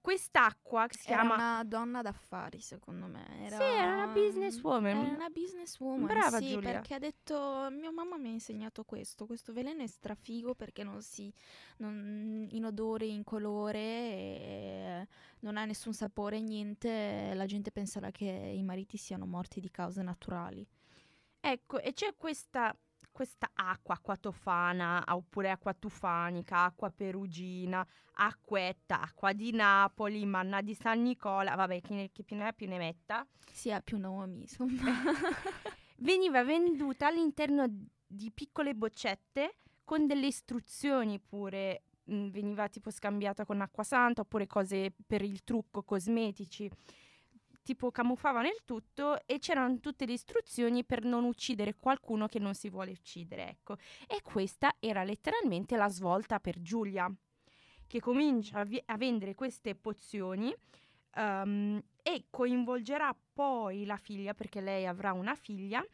Quest'acqua 0.00 0.86
che 0.86 0.98
si 0.98 1.10
Era 1.10 1.22
chiama... 1.22 1.34
una 1.34 1.64
donna 1.64 2.00
d'affari, 2.00 2.60
secondo 2.60 3.06
me. 3.06 3.26
Era... 3.46 3.56
Sì, 3.56 3.62
era 3.62 3.92
una 3.94 4.06
businesswoman. 4.12 4.96
Era 4.98 5.14
una 5.14 5.28
businesswoman, 5.30 6.06
Brava 6.06 6.38
sì, 6.38 6.50
Giulia. 6.50 6.70
perché 6.70 6.94
ha 6.94 6.98
detto, 7.00 7.68
mia 7.72 7.90
mamma 7.90 8.16
mi 8.16 8.28
ha 8.28 8.32
insegnato 8.32 8.84
questo, 8.84 9.26
questo 9.26 9.52
veleno 9.52 9.82
è 9.82 9.86
strafigo 9.88 10.54
perché 10.54 10.84
non 10.84 11.02
si, 11.02 11.32
non, 11.78 12.46
in 12.48 12.64
odore, 12.64 13.06
in 13.06 13.24
colore, 13.24 13.80
e 13.80 15.08
non 15.40 15.56
ha 15.56 15.64
nessun 15.64 15.92
sapore, 15.92 16.40
niente, 16.40 17.32
la 17.34 17.46
gente 17.46 17.72
penserà 17.72 18.12
che 18.12 18.26
i 18.26 18.62
mariti 18.62 18.96
siano 18.96 19.26
morti 19.26 19.58
di 19.58 19.70
cause 19.72 20.02
naturali. 20.02 20.64
Ecco, 21.40 21.80
e 21.80 21.92
c'è 21.92 22.14
questa, 22.16 22.76
questa 23.16 23.48
acqua, 23.54 23.94
acqua 23.94 24.14
tofana, 24.18 25.02
oppure 25.08 25.48
acqua 25.48 25.72
tufanica, 25.72 26.64
acqua 26.64 26.90
perugina, 26.90 27.84
acquetta, 28.16 29.00
acqua 29.00 29.32
di 29.32 29.52
Napoli, 29.52 30.26
manna 30.26 30.60
di 30.60 30.74
San 30.74 31.00
Nicola, 31.00 31.54
vabbè, 31.54 31.80
chi, 31.80 31.94
ne, 31.94 32.10
chi 32.12 32.22
più 32.24 32.36
ne 32.36 32.48
ha 32.48 32.52
più 32.52 32.68
ne 32.68 32.76
metta. 32.76 33.26
Si 33.50 33.72
ha 33.72 33.80
più 33.80 33.96
nomi, 33.96 34.40
insomma. 34.42 34.82
Veniva 35.96 36.44
venduta 36.44 37.06
all'interno 37.06 37.64
di 38.06 38.30
piccole 38.34 38.74
boccette 38.74 39.60
con 39.82 40.06
delle 40.06 40.26
istruzioni 40.26 41.18
pure. 41.18 41.84
mm, 42.12 42.28
Veniva 42.28 42.68
tipo 42.68 42.90
scambiata 42.90 43.46
con 43.46 43.62
acqua 43.62 43.82
santa 43.82 44.20
oppure 44.20 44.46
cose 44.46 44.92
per 45.06 45.22
il 45.22 45.42
trucco, 45.42 45.82
cosmetici. 45.84 46.70
Tipo 47.66 47.90
camuffavano 47.90 48.46
il 48.46 48.62
tutto 48.64 49.26
e 49.26 49.40
c'erano 49.40 49.80
tutte 49.80 50.06
le 50.06 50.12
istruzioni 50.12 50.84
per 50.84 51.02
non 51.02 51.24
uccidere 51.24 51.74
qualcuno 51.74 52.28
che 52.28 52.38
non 52.38 52.54
si 52.54 52.70
vuole 52.70 52.92
uccidere, 52.92 53.48
ecco. 53.48 53.76
E 54.06 54.22
questa 54.22 54.76
era 54.78 55.02
letteralmente 55.02 55.76
la 55.76 55.88
svolta 55.88 56.38
per 56.38 56.62
Giulia, 56.62 57.12
che 57.88 57.98
comincia 57.98 58.60
a, 58.60 58.64
vi- 58.64 58.80
a 58.84 58.96
vendere 58.96 59.34
queste 59.34 59.74
pozioni 59.74 60.54
ehm, 61.14 61.82
e 62.04 62.26
coinvolgerà 62.30 63.12
poi 63.32 63.84
la 63.84 63.96
figlia, 63.96 64.32
perché 64.32 64.60
lei 64.60 64.86
avrà 64.86 65.12
una 65.12 65.34
figlia, 65.34 65.84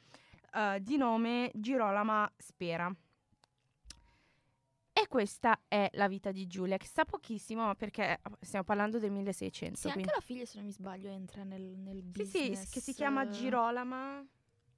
eh, 0.53 0.79
di 0.83 0.99
nome 0.99 1.51
Girolama 1.55 2.31
Spera. 2.37 2.95
Questa 5.13 5.61
è 5.69 5.91
la 5.93 6.09
vita 6.09 6.33
di 6.33 6.47
Giulia, 6.47 6.79
che 6.79 6.87
sta 6.87 7.05
pochissimo, 7.05 7.67
ma 7.67 7.75
perché 7.75 8.19
stiamo 8.41 8.65
parlando 8.65 8.99
del 8.99 9.11
1600. 9.11 9.77
Sì, 9.79 9.87
anche 9.89 9.99
quindi- 10.01 10.13
la 10.15 10.21
figlia, 10.25 10.45
se 10.47 10.57
non 10.57 10.65
mi 10.67 10.73
sbaglio, 10.73 11.11
entra 11.11 11.43
nel, 11.45 11.61
nel 11.61 12.03
Sì, 12.15 12.25
sì, 12.25 12.39
business. 12.49 12.71
che 12.71 12.81
si 12.81 12.95
chiama 12.95 13.23
eh, 13.25 13.29
Girolama 13.31 14.25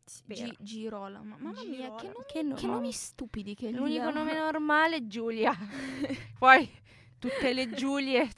Spera. 0.05 0.45
Gi- 0.45 0.57
Girolamo. 0.59 1.37
Mamma 1.39 1.63
mia, 1.65 1.95
che 1.95 2.07
nomi, 2.09 2.25
Che 2.27 2.43
no- 2.43 2.55
che 2.57 2.67
nomi 2.67 2.91
stupidi 2.93 3.55
che 3.55 3.71
L'unico 3.71 4.11
nome 4.11 4.35
normale 4.35 4.97
è 4.97 5.07
Giulia. 5.07 5.53
Poi 6.39 6.69
tutte 7.19 7.53
le 7.53 7.71
Giulie 7.71 8.29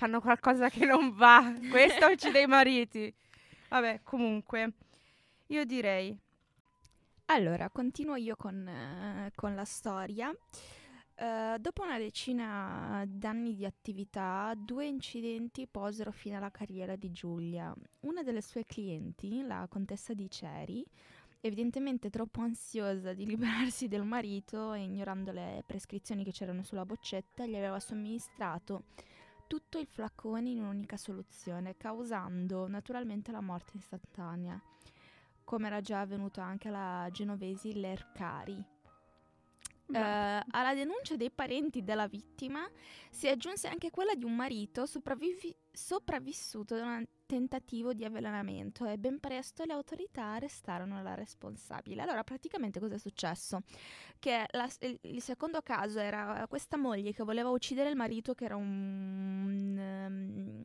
hanno 0.00 0.20
qualcosa 0.20 0.68
che 0.68 0.84
non 0.84 1.14
va. 1.14 1.54
Questo 1.70 2.06
uccide 2.08 2.40
i 2.42 2.46
mariti. 2.46 3.14
Vabbè, 3.68 4.00
comunque, 4.02 4.72
io 5.46 5.64
direi 5.64 6.14
Allora, 7.26 7.70
continuo 7.70 8.16
io 8.16 8.36
con, 8.36 8.66
eh, 8.68 9.30
con 9.34 9.54
la 9.54 9.64
storia. 9.64 10.30
Eh, 11.16 11.56
dopo 11.60 11.82
una 11.82 11.98
decina 11.98 13.04
d'anni 13.06 13.54
di 13.54 13.64
attività, 13.64 14.52
due 14.56 14.86
incidenti 14.86 15.68
posero 15.68 16.10
fine 16.10 16.36
alla 16.36 16.50
carriera 16.50 16.96
di 16.96 17.12
Giulia. 17.12 17.72
Una 18.00 18.22
delle 18.22 18.42
sue 18.42 18.64
clienti, 18.64 19.42
la 19.42 19.66
contessa 19.70 20.12
di 20.12 20.28
Ceri, 20.28 20.84
evidentemente 21.40 22.10
troppo 22.10 22.40
ansiosa 22.40 23.12
di 23.12 23.26
liberarsi 23.26 23.86
del 23.86 24.04
marito 24.04 24.72
e 24.72 24.82
ignorando 24.82 25.30
le 25.30 25.62
prescrizioni 25.64 26.24
che 26.24 26.32
c'erano 26.32 26.64
sulla 26.64 26.84
boccetta, 26.84 27.46
gli 27.46 27.54
aveva 27.54 27.78
somministrato 27.78 28.84
tutto 29.46 29.78
il 29.78 29.86
flacone 29.86 30.50
in 30.50 30.60
un'unica 30.60 30.96
soluzione, 30.96 31.76
causando 31.76 32.66
naturalmente 32.66 33.30
la 33.30 33.40
morte 33.40 33.76
istantanea 33.76 34.60
come 35.44 35.66
era 35.66 35.82
già 35.82 36.00
avvenuto 36.00 36.40
anche 36.40 36.68
alla 36.68 37.08
genovesi 37.12 37.78
Lercari. 37.78 38.73
Eh, 39.92 40.42
alla 40.50 40.74
denuncia 40.74 41.14
dei 41.16 41.30
parenti 41.30 41.84
della 41.84 42.08
vittima 42.08 42.66
si 43.10 43.28
aggiunse 43.28 43.68
anche 43.68 43.90
quella 43.90 44.14
di 44.14 44.24
un 44.24 44.34
marito 44.34 44.86
sopravvivi- 44.86 45.54
sopravvissuto 45.70 46.76
da 46.76 46.84
un 46.84 47.04
tentativo 47.26 47.92
di 47.92 48.04
avvelenamento 48.04 48.86
e 48.86 48.96
ben 48.98 49.20
presto 49.20 49.64
le 49.64 49.72
autorità 49.74 50.24
arrestarono 50.34 51.02
la 51.02 51.14
responsabile. 51.14 52.02
Allora, 52.02 52.24
praticamente 52.24 52.80
cosa 52.80 52.94
è 52.94 52.98
successo? 52.98 53.60
Che 54.18 54.46
la- 54.52 54.70
il, 54.80 54.98
il 55.02 55.22
secondo 55.22 55.60
caso 55.62 55.98
era 56.00 56.46
questa 56.48 56.76
moglie 56.76 57.12
che 57.12 57.22
voleva 57.24 57.50
uccidere 57.50 57.90
il 57.90 57.96
marito 57.96 58.34
che 58.34 58.44
era 58.46 58.56
un... 58.56 59.76
ehm, 59.78 60.64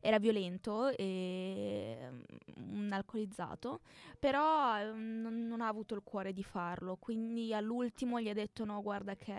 era 0.00 0.18
violento 0.18 0.88
e 0.96 1.96
mm, 2.58 2.78
un 2.78 2.92
alcolizzato, 2.92 3.80
però 4.18 4.78
eh, 4.78 4.92
non, 4.92 5.46
non 5.46 5.60
ha 5.60 5.68
avuto 5.68 5.94
il 5.94 6.02
cuore 6.02 6.32
di 6.32 6.42
farlo, 6.42 6.96
quindi 6.96 7.52
all'ultimo 7.54 8.20
gli 8.20 8.28
ha 8.28 8.34
detto 8.34 8.64
no, 8.64 8.80
guarda 8.82 9.14
che 9.14 9.34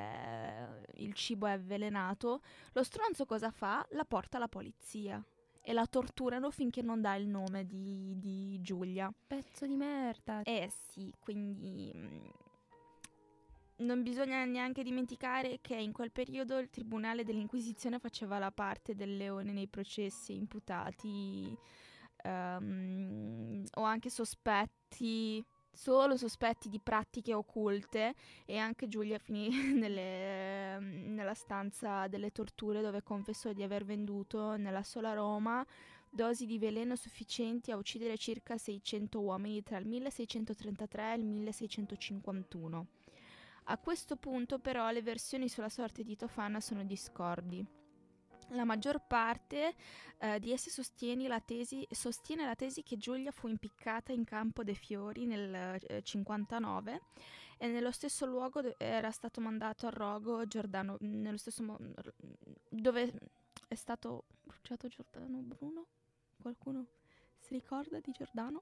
il 0.96 1.14
cibo 1.14 1.48
è 1.48 1.52
avvelenato. 1.52 2.42
Lo 2.74 2.84
stronzo 2.84 3.26
cosa 3.26 3.52
fa? 3.52 3.86
La 3.92 4.06
porta 4.06 4.38
alla 4.38 4.48
polizia 4.48 5.24
e 5.62 5.74
la 5.74 5.86
torturano 5.86 6.50
finché 6.52 6.82
non 6.82 7.02
dà 7.02 7.16
il 7.16 7.28
nome 7.28 7.66
di, 7.66 8.16
di 8.18 8.60
Giulia. 8.62 9.14
pezzo 9.28 9.66
di 9.66 9.76
merda. 9.76 10.42
Eh 10.44 10.70
sì, 10.90 11.14
quindi 11.20 11.92
mm, 11.96 12.26
non 13.80 14.04
bisogna 14.04 14.44
neanche 14.46 14.84
dimenticare 14.84 15.60
che 15.62 15.76
in 15.76 15.92
quel 15.92 16.12
periodo 16.12 16.58
il 16.58 16.70
Tribunale 16.70 17.24
dell'Inquisizione 17.24 18.00
faceva 18.00 18.40
la 18.40 18.52
parte 18.52 18.96
del 18.96 19.16
leone 19.16 19.52
nei 19.52 19.68
processi 19.68 20.36
imputati 20.36 21.56
ehm, 22.24 23.64
o 23.76 23.82
anche 23.82 24.10
sospetti, 24.10 25.44
solo 25.72 26.18
sospetti 26.18 26.68
di 26.68 26.80
pratiche 26.80 27.34
occulte 27.34 28.16
e 28.46 28.58
anche 28.58 28.88
Giulia 28.88 29.18
finì 29.18 29.50
nelle- 29.74 30.80
nella 30.80 31.34
stanza 31.34 32.08
delle 32.08 32.32
torture 32.32 32.82
dove 32.82 33.04
confessò 33.04 33.54
di 33.54 33.64
aver 33.64 33.86
venduto 33.86 34.58
nella 34.58 34.84
sola 34.84 35.14
Roma 35.14 35.66
dosi 36.12 36.46
di 36.46 36.58
veleno 36.58 36.96
sufficienti 36.96 37.72
a 37.72 37.78
uccidere 37.78 38.18
circa 38.18 38.58
600 38.58 39.20
uomini 39.22 39.62
tra 39.62 39.78
il 39.78 39.86
1633 39.86 41.14
e 41.14 41.18
il 41.18 41.26
1651. 41.26 42.88
A 43.72 43.78
questo 43.78 44.16
punto 44.16 44.58
però 44.58 44.90
le 44.90 45.04
versioni 45.04 45.48
sulla 45.48 45.70
sorte 45.70 46.04
di 46.04 46.16
Tofana 46.16 46.60
sono 46.60 46.84
discordi. 46.84 47.64
La 48.54 48.64
maggior 48.64 49.06
parte 49.06 49.76
eh, 50.18 50.40
di 50.40 50.52
esse 50.52 50.72
sostiene 50.72 51.28
la, 51.28 51.40
tesi, 51.40 51.88
sostiene 51.92 52.46
la, 52.46 52.56
tesi, 52.56 52.82
che 52.82 52.98
Giulia 52.98 53.30
fu 53.30 53.48
impiccata 53.48 54.12
in 54.12 54.24
Campo 54.24 54.64
dei 54.64 54.74
Fiori 54.74 55.28
nel 55.28 55.80
eh, 55.88 56.02
59 56.02 57.02
e 57.60 57.68
nello 57.68 57.92
stesso 57.92 58.26
luogo 58.26 58.76
era 58.80 59.12
stato 59.12 59.40
mandato 59.40 59.86
a 59.86 59.92
rogo 59.92 60.48
Giordano, 60.48 60.98
nello 61.02 61.38
stesso 61.38 61.62
mo- 61.62 61.78
dove 62.70 63.14
è 63.68 63.76
stato 63.76 64.24
bruciato 64.42 64.88
Giordano 64.88 65.38
Bruno? 65.42 65.86
Qualcuno 66.42 66.88
si 67.50 67.56
ricorda 67.56 68.00
di 68.00 68.12
Giordano? 68.12 68.62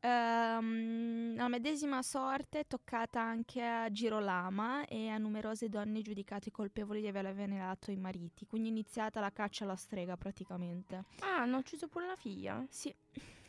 Um, 0.00 1.36
la 1.36 1.48
medesima 1.48 2.02
sorte 2.02 2.60
è 2.60 2.66
toccata 2.66 3.20
anche 3.20 3.62
a 3.62 3.90
Girolama 3.90 4.86
e 4.86 5.08
a 5.08 5.18
numerose 5.18 5.68
donne 5.68 6.00
giudicate 6.00 6.50
colpevoli 6.50 7.02
di 7.02 7.08
aver 7.08 7.26
avvelenato 7.26 7.90
i 7.90 7.96
mariti, 7.96 8.46
quindi 8.46 8.68
è 8.68 8.70
iniziata 8.70 9.20
la 9.20 9.30
caccia 9.30 9.64
alla 9.64 9.76
strega 9.76 10.16
praticamente. 10.16 11.04
Ah, 11.20 11.42
hanno 11.42 11.58
ucciso 11.58 11.88
pure 11.88 12.06
la 12.06 12.16
figlia? 12.16 12.64
Sì. 12.68 12.92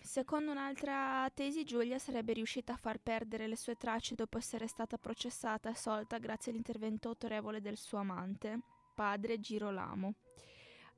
Secondo 0.01 0.51
un'altra 0.51 1.29
tesi, 1.33 1.63
Giulia 1.63 1.97
sarebbe 1.97 2.33
riuscita 2.33 2.73
a 2.73 2.77
far 2.77 2.97
perdere 2.97 3.47
le 3.47 3.55
sue 3.55 3.77
tracce 3.77 4.15
dopo 4.15 4.37
essere 4.37 4.67
stata 4.67 4.97
processata 4.97 5.69
e 5.69 5.71
assolta 5.71 6.17
grazie 6.17 6.51
all'intervento 6.51 7.07
autorevole 7.07 7.61
del 7.61 7.77
suo 7.77 7.99
amante, 7.99 8.59
padre 8.93 9.39
Girolamo. 9.39 10.13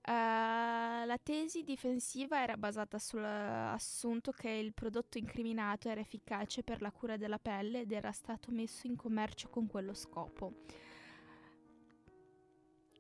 Uh, 0.08 1.04
la 1.06 1.18
tesi 1.22 1.64
difensiva 1.64 2.40
era 2.40 2.58
basata 2.58 3.00
sull'assunto 3.00 4.32
che 4.32 4.50
il 4.52 4.72
prodotto 4.72 5.18
incriminato 5.18 5.90
era 5.90 6.00
efficace 6.00 6.62
per 6.62 6.80
la 6.82 6.92
cura 6.92 7.18
della 7.18 7.40
pelle 7.40 7.82
ed 7.82 7.92
era 7.92 8.12
stato 8.12 8.52
messo 8.52 8.86
in 8.86 8.96
commercio 8.96 9.50
con 9.50 9.66
quello 9.66 9.96
scopo. 9.96 10.54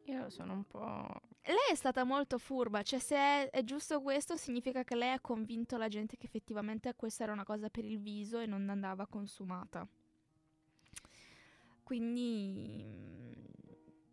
Io 0.05 0.29
sono 0.29 0.53
un 0.53 0.65
po'... 0.65 1.21
Lei 1.43 1.71
è 1.71 1.75
stata 1.75 2.03
molto 2.03 2.39
furba, 2.39 2.81
cioè 2.81 2.97
se 2.97 3.15
è, 3.15 3.50
è, 3.51 3.63
giusto 3.63 4.01
questo 4.01 4.35
significa 4.35 4.83
che 4.83 4.95
lei 4.95 5.12
ha 5.12 5.19
convinto 5.19 5.77
la 5.77 5.88
gente 5.88 6.17
che 6.17 6.25
effettivamente 6.25 6.95
questa 6.95 7.21
era 7.21 7.33
una 7.33 7.43
cosa 7.43 7.69
per 7.69 7.85
il 7.85 8.00
viso 8.00 8.39
e 8.39 8.47
non 8.47 8.67
andava 8.69 9.05
consumata. 9.05 9.88
Quindi 11.83 12.83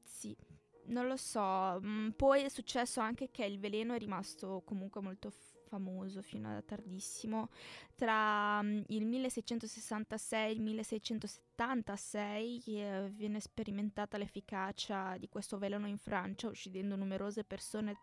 sì, 0.02 0.36
non 0.86 1.06
lo 1.06 1.16
so. 1.16 1.80
Mm, 1.80 2.10
poi 2.10 2.42
è 2.42 2.48
successo 2.48 3.00
anche 3.00 3.30
che 3.30 3.44
il 3.44 3.58
veleno 3.58 3.94
è 3.94 3.98
rimasto 3.98 4.62
comunque 4.64 5.00
molto 5.00 5.30
famoso 5.72 6.22
fino 6.22 6.54
a 6.54 6.62
tardissimo. 6.62 7.48
Tra 7.94 8.58
um, 8.60 8.82
il 8.88 9.06
1666 9.06 10.48
e 10.48 10.52
il 10.52 10.60
1676 10.60 12.62
eh, 12.66 13.10
viene 13.14 13.40
sperimentata 13.40 14.18
l'efficacia 14.18 15.16
di 15.18 15.28
questo 15.28 15.56
veleno 15.58 15.86
in 15.86 15.98
Francia, 15.98 16.48
uccidendo 16.48 16.96
numerose 16.96 17.44
persone. 17.44 17.96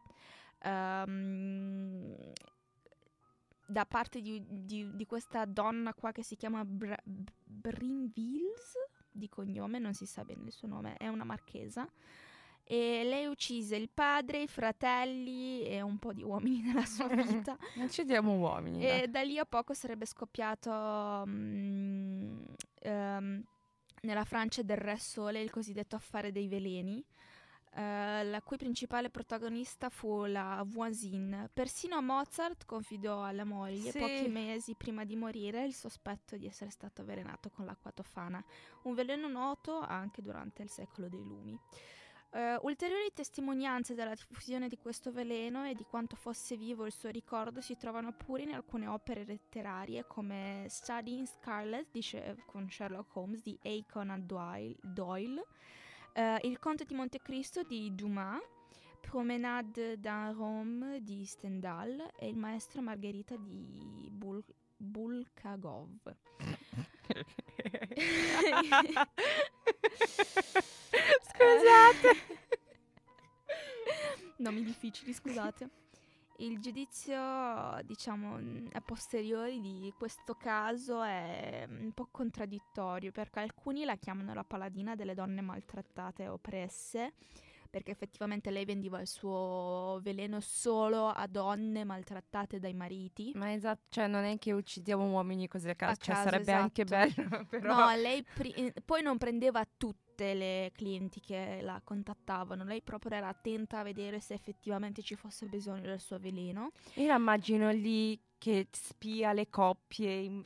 Um, 0.64 2.16
da 3.66 3.86
parte 3.86 4.22
di, 4.22 4.42
di, 4.48 4.96
di, 4.96 5.06
questa 5.06 5.46
donna 5.46 5.94
qua 5.94 6.12
che 6.12 6.24
si 6.24 6.36
chiama 6.36 6.66
Br- 6.66 7.04
Brinvils, 7.04 8.74
di 9.12 9.30
cognome, 9.30 9.78
non 9.78 9.94
si 9.94 10.08
sa 10.08 10.26
bene 10.26 10.46
il 10.46 10.52
suo 10.52 10.68
nome, 10.68 10.98
è 10.98 11.08
una 11.08 11.24
marchesa 11.24 11.88
e 12.72 13.04
lei 13.04 13.26
uccise 13.26 13.76
il 13.78 13.90
padre, 13.92 14.44
i 14.44 14.48
fratelli 14.48 15.64
e 15.64 15.82
un 15.82 15.98
po' 15.98 16.14
di 16.14 16.22
uomini 16.22 16.62
nella 16.62 16.86
sua 16.86 17.08
vita. 17.08 17.58
non 17.78 17.90
ci 17.90 18.06
diamo 18.06 18.38
uomini. 18.38 18.86
E 18.86 19.08
da 19.08 19.24
lì 19.24 19.40
a 19.40 19.46
poco 19.46 19.74
sarebbe 19.74 20.06
scoppiato 20.06 20.70
um, 20.70 22.46
um, 22.84 23.44
nella 24.02 24.24
Francia 24.24 24.62
del 24.62 24.78
Re 24.78 25.00
Sole 25.00 25.42
il 25.42 25.50
cosiddetto 25.50 25.96
affare 25.96 26.32
dei 26.32 26.48
veleni. 26.48 27.04
Uh, 27.72 28.30
la 28.30 28.42
cui 28.44 28.58
principale 28.58 29.10
protagonista 29.10 29.90
fu 29.90 30.26
la 30.26 30.64
Voisine. 30.64 31.50
Persino 31.52 32.00
Mozart 32.04 32.66
confidò 32.66 33.24
alla 33.24 33.46
moglie, 33.46 33.90
sì. 33.90 33.98
pochi 33.98 34.28
mesi 34.28 34.76
prima 34.76 35.06
di 35.06 35.16
morire, 35.16 35.66
il 35.66 35.74
sospetto 35.74 36.38
di 36.38 36.46
essere 36.46 36.70
stato 36.70 37.02
avvelenato 37.02 37.50
con 37.50 37.66
l'acqua 37.66 37.92
tofana, 37.92 38.44
un 38.84 38.94
veleno 38.94 39.28
noto 39.28 39.80
anche 39.80 40.22
durante 40.22 40.62
il 40.62 40.70
secolo 40.70 41.10
dei 41.10 41.24
lumi. 41.24 41.60
Uh, 42.32 42.60
ulteriori 42.62 43.10
testimonianze 43.12 43.96
della 43.96 44.14
diffusione 44.14 44.68
di 44.68 44.78
questo 44.78 45.12
veleno 45.12 45.66
e 45.66 45.74
di 45.74 45.84
quanto 45.84 46.16
fosse 46.16 46.56
vivo 46.56 46.86
il 46.86 46.92
suo 46.92 47.10
ricordo 47.10 47.60
si 47.60 47.76
trovano 47.76 48.14
pure 48.14 48.44
in 48.44 48.54
alcune 48.54 48.86
opere 48.86 49.26
letterarie 49.26 50.06
come 50.06 50.68
Studying 50.70 51.26
Scarlet 51.26 51.88
di, 51.90 52.06
con 52.46 52.70
Sherlock 52.70 53.16
Holmes 53.16 53.42
di 53.42 53.58
A. 53.64 53.84
Conan 53.92 54.28
Doyle, 54.28 54.76
Doyle 54.80 55.44
uh, 56.14 56.38
Il 56.42 56.60
Conte 56.60 56.86
di 56.86 56.94
Montecristo 56.94 57.64
di 57.64 57.96
Dumas, 57.96 58.44
Promenade 59.02 60.00
dans 60.00 60.38
Rome 60.38 61.02
di 61.02 61.26
Stendhal 61.26 62.12
e 62.16 62.28
Il 62.28 62.38
Maestro 62.38 62.82
Margherita 62.82 63.38
di 63.38 64.08
Bul- 64.12 64.46
Bulgakov. 64.78 66.16
Scusate. 71.40 72.38
Nomi 74.38 74.64
difficili, 74.64 75.14
scusate. 75.14 75.70
Il 76.38 76.60
giudizio, 76.60 77.80
diciamo, 77.84 78.40
a 78.72 78.82
posteriori 78.82 79.60
di 79.60 79.94
questo 79.98 80.36
caso 80.36 81.02
è 81.02 81.66
un 81.68 81.92
po' 81.94 82.08
contraddittorio 82.12 83.12
perché 83.12 83.40
alcuni 83.40 83.84
la 83.84 83.96
chiamano 83.96 84.34
la 84.34 84.44
paladina 84.44 84.96
delle 84.96 85.14
donne 85.14 85.42
maltrattate 85.42 86.24
e 86.24 86.28
oppresse 86.30 87.14
perché 87.70 87.92
effettivamente 87.92 88.50
lei 88.50 88.66
vendeva 88.66 89.00
il 89.00 89.08
suo 89.08 90.00
veleno 90.02 90.40
solo 90.40 91.08
a 91.08 91.28
donne 91.28 91.84
maltrattate 91.84 92.60
dai 92.60 92.74
mariti. 92.74 93.32
Ma 93.36 93.54
esatto, 93.54 93.84
cioè 93.90 94.08
non 94.08 94.24
è 94.24 94.38
che 94.40 94.52
uccidiamo 94.54 95.06
uomini 95.06 95.48
così 95.48 95.70
a 95.70 95.76
caso, 95.76 95.92
a 95.92 95.96
cioè 95.96 96.16
caso, 96.16 96.30
sarebbe 96.30 96.52
esatto. 96.52 96.64
anche 96.64 96.84
bello, 96.86 97.46
però... 97.50 97.76
No, 97.76 97.96
lei 97.96 98.24
pri- 98.24 98.74
poi 98.84 99.04
non 99.04 99.18
prendeva 99.18 99.64
tutte 100.20 100.34
le 100.34 100.72
clienti 100.76 101.22
che 101.22 101.62
la 101.62 101.80
contattavano, 101.82 102.66
lei 102.66 102.82
proprio 102.82 103.12
era 103.16 103.30
attenta 103.30 103.80
a 103.80 103.84
vedere 103.84 104.20
se 104.20 104.34
effettivamente 104.34 105.02
ci 105.02 105.16
fosse 105.16 105.46
bisogno 105.46 105.84
del 105.84 106.00
suo 106.02 106.20
veleno. 106.20 106.72
Io 106.96 107.16
immagino 107.16 107.72
lì 107.72 108.20
che 108.38 108.68
spia 108.72 109.34
le 109.34 109.50
coppie, 109.50 110.46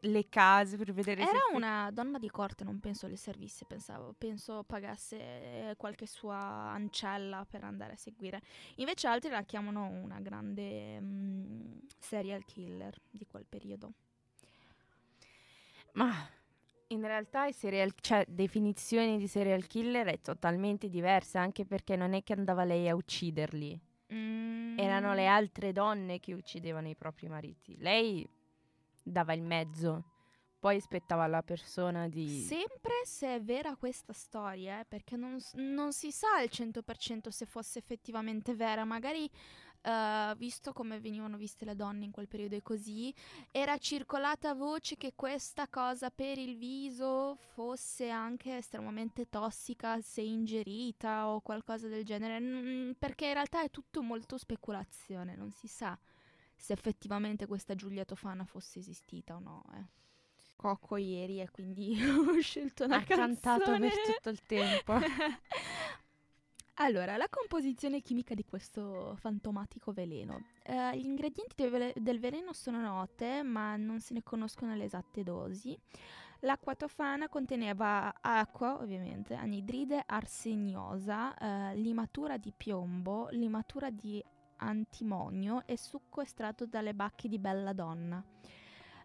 le 0.00 0.28
case 0.28 0.76
per 0.76 0.92
vedere 0.92 1.22
Era 1.22 1.30
se... 1.30 1.54
una 1.54 1.90
donna 1.92 2.18
di 2.18 2.30
corte, 2.30 2.64
non 2.64 2.78
penso 2.80 3.06
le 3.06 3.16
servisse, 3.16 3.64
pensavo, 3.64 4.14
penso 4.16 4.64
pagasse 4.64 5.74
qualche 5.76 6.06
sua 6.06 6.36
ancella 6.36 7.44
per 7.48 7.64
andare 7.64 7.94
a 7.94 7.96
seguire. 7.96 8.40
Invece 8.76 9.06
altri 9.06 9.30
la 9.30 9.42
chiamano 9.42 9.86
una 9.86 10.20
grande 10.20 10.98
um, 10.98 11.80
serial 11.98 12.44
killer 12.44 12.96
di 13.10 13.26
quel 13.26 13.46
periodo. 13.48 13.92
Ma 15.94 16.12
in 16.92 17.02
realtà 17.02 17.46
i 17.46 17.52
serial, 17.52 17.92
cioè, 18.00 18.24
definizioni 18.28 19.18
di 19.18 19.26
serial 19.26 19.66
killer 19.66 20.06
è 20.06 20.20
totalmente 20.20 20.88
diversa, 20.88 21.40
anche 21.40 21.64
perché 21.64 21.96
non 21.96 22.14
è 22.14 22.22
che 22.22 22.32
andava 22.32 22.64
lei 22.64 22.88
a 22.88 22.94
ucciderli. 22.94 23.80
Mm. 24.14 24.78
Erano 24.78 25.14
le 25.14 25.26
altre 25.26 25.72
donne 25.72 26.20
che 26.20 26.34
uccidevano 26.34 26.88
i 26.88 26.94
propri 26.94 27.28
mariti. 27.28 27.76
Lei 27.78 28.28
dava 29.02 29.32
il 29.32 29.42
mezzo, 29.42 30.04
poi 30.58 30.76
aspettava 30.76 31.26
la 31.26 31.42
persona 31.42 32.08
di... 32.08 32.40
Sempre 32.40 33.02
se 33.04 33.34
è 33.34 33.40
vera 33.40 33.74
questa 33.76 34.12
storia, 34.12 34.80
eh, 34.80 34.84
perché 34.84 35.16
non, 35.16 35.38
non, 35.54 35.92
si 35.92 36.12
sa 36.12 36.36
al 36.36 36.48
100% 36.50 37.28
se 37.28 37.46
fosse 37.46 37.78
effettivamente 37.78 38.54
vera. 38.54 38.84
Magari 38.84 39.28
uh, 39.82 40.34
visto 40.36 40.72
come 40.72 41.00
venivano 41.00 41.36
viste 41.36 41.64
le 41.64 41.74
donne 41.76 42.04
in 42.04 42.10
quel 42.10 42.28
periodo 42.28 42.54
e 42.56 42.62
così, 42.62 43.12
era 43.50 43.76
circolata 43.78 44.54
voce 44.54 44.96
che 44.96 45.12
questa 45.14 45.68
cosa 45.68 46.10
per 46.10 46.38
il 46.38 46.56
viso 46.56 47.36
fosse 47.54 48.08
anche 48.10 48.56
estremamente 48.56 49.28
tossica 49.28 50.00
se 50.00 50.20
ingerita 50.22 51.28
o 51.28 51.40
qualcosa 51.40 51.88
del 51.88 52.04
genere, 52.04 52.38
N- 52.40 52.94
perché 52.98 53.26
in 53.26 53.34
realtà 53.34 53.62
è 53.62 53.70
tutto 53.70 54.02
molto 54.02 54.38
speculazione, 54.38 55.36
non 55.36 55.50
si 55.50 55.66
sa 55.68 55.98
se 56.54 56.72
effettivamente 56.72 57.46
questa 57.46 57.74
Giulia 57.74 58.04
Tofana 58.04 58.44
fosse 58.44 58.78
esistita 58.78 59.34
o 59.34 59.40
no. 59.40 59.64
Eh. 59.74 59.84
Cocco 60.56 60.96
ieri 60.96 61.40
e 61.40 61.50
quindi 61.50 61.98
ho 62.06 62.38
scelto 62.40 62.84
una 62.84 62.98
ha 62.98 63.02
canzone. 63.02 63.26
cantato 63.26 63.78
per 63.78 64.00
tutto 64.02 64.28
il 64.28 64.42
tempo. 64.42 64.94
Allora, 66.76 67.18
la 67.18 67.28
composizione 67.28 68.00
chimica 68.00 68.34
di 68.34 68.44
questo 68.44 69.14
fantomatico 69.20 69.92
veleno. 69.92 70.46
Uh, 70.66 70.96
gli 70.96 71.04
ingredienti 71.04 71.54
del, 71.68 71.92
del, 71.94 72.18
veleno 72.18 72.54
sono 72.54 72.80
note, 72.80 73.42
ma 73.42 73.76
non 73.76 74.00
se 74.00 74.14
ne 74.14 74.22
conoscono 74.22 74.74
le 74.74 74.84
esatte 74.84 75.22
dosi. 75.22 75.78
L'acqua 76.40 76.74
tofana 76.74 77.28
conteneva 77.28 78.14
acqua, 78.20 78.80
ovviamente, 78.80 79.34
anidride 79.34 80.02
arseniosa, 80.04 81.34
uh, 81.38 81.74
limatura 81.74 82.38
di 82.38 82.52
piombo, 82.56 83.28
limatura 83.30 83.90
di 83.90 84.24
antimonio 84.56 85.64
e 85.66 85.76
succo 85.76 86.22
estratto 86.22 86.64
dalle 86.64 86.94
bacche 86.94 87.28
di 87.28 87.38
bella 87.38 87.74
donna. 87.74 88.24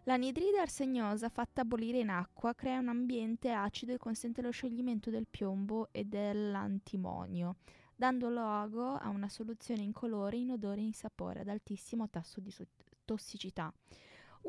L'anidride 0.08 0.58
arsegnosa 0.58 1.28
fatta 1.28 1.66
bollire 1.66 1.98
in 1.98 2.08
acqua 2.08 2.54
crea 2.54 2.78
un 2.78 2.88
ambiente 2.88 3.50
acido 3.50 3.92
e 3.92 3.98
consente 3.98 4.40
lo 4.40 4.50
scioglimento 4.50 5.10
del 5.10 5.26
piombo 5.28 5.88
e 5.92 6.04
dell'antimonio. 6.04 7.56
dando 7.94 8.30
luogo 8.30 8.94
a 8.94 9.10
una 9.10 9.28
soluzione 9.28 9.82
incolore, 9.82 10.38
inodore 10.38 10.80
e 10.80 10.84
insapore 10.84 11.40
ad 11.40 11.48
altissimo 11.48 12.08
tasso 12.08 12.40
di 12.40 12.50
so- 12.50 12.64
tossicità. 13.04 13.70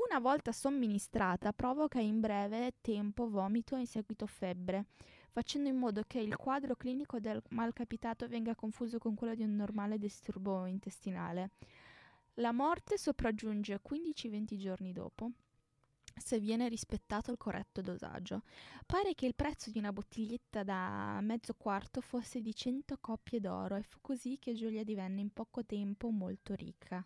Una 0.08 0.20
volta 0.20 0.54
somministrata 0.54 1.52
provoca 1.52 2.00
in 2.00 2.22
breve 2.22 2.76
tempo 2.80 3.28
vomito 3.28 3.76
e 3.76 3.80
in 3.80 3.88
seguito 3.88 4.28
febbre, 4.28 4.86
facendo 5.30 5.68
in 5.68 5.76
modo 5.76 6.04
che 6.08 6.20
il 6.22 6.38
quadro 6.38 6.78
clinico 6.78 7.20
del 7.20 7.44
malcapitato 7.50 8.30
venga 8.30 8.56
confuso 8.56 8.98
con 8.98 9.14
quello 9.14 9.36
di 9.36 9.44
un 9.44 9.58
normale 9.58 9.98
disturbo 9.98 10.66
intestinale. 10.68 11.50
La 12.36 12.54
morte 12.54 12.98
sopraggiunge 12.98 13.82
15-20 13.82 14.56
giorni 14.56 14.94
dopo 14.94 15.32
se 16.20 16.40
viene 16.40 16.68
rispettato 16.68 17.32
il 17.32 17.38
corretto 17.38 17.82
dosaggio. 17.82 18.44
Pare 18.86 19.14
che 19.16 19.26
il 19.26 19.36
prezzo 19.36 19.72
di 19.72 19.80
una 19.80 19.94
bottiglietta 19.94 20.64
da 20.64 21.20
mezzo 21.22 21.54
quarto 21.56 22.02
fosse 22.02 22.42
di 22.42 22.54
100 22.54 22.98
coppie 23.00 23.40
d'oro 23.40 23.76
e 23.76 23.84
fu 23.84 23.98
così 24.02 24.38
che 24.40 24.54
Giulia 24.54 24.84
divenne 24.84 25.22
in 25.22 25.32
poco 25.32 25.66
tempo 25.66 26.10
molto 26.10 26.54
ricca. 26.54 27.06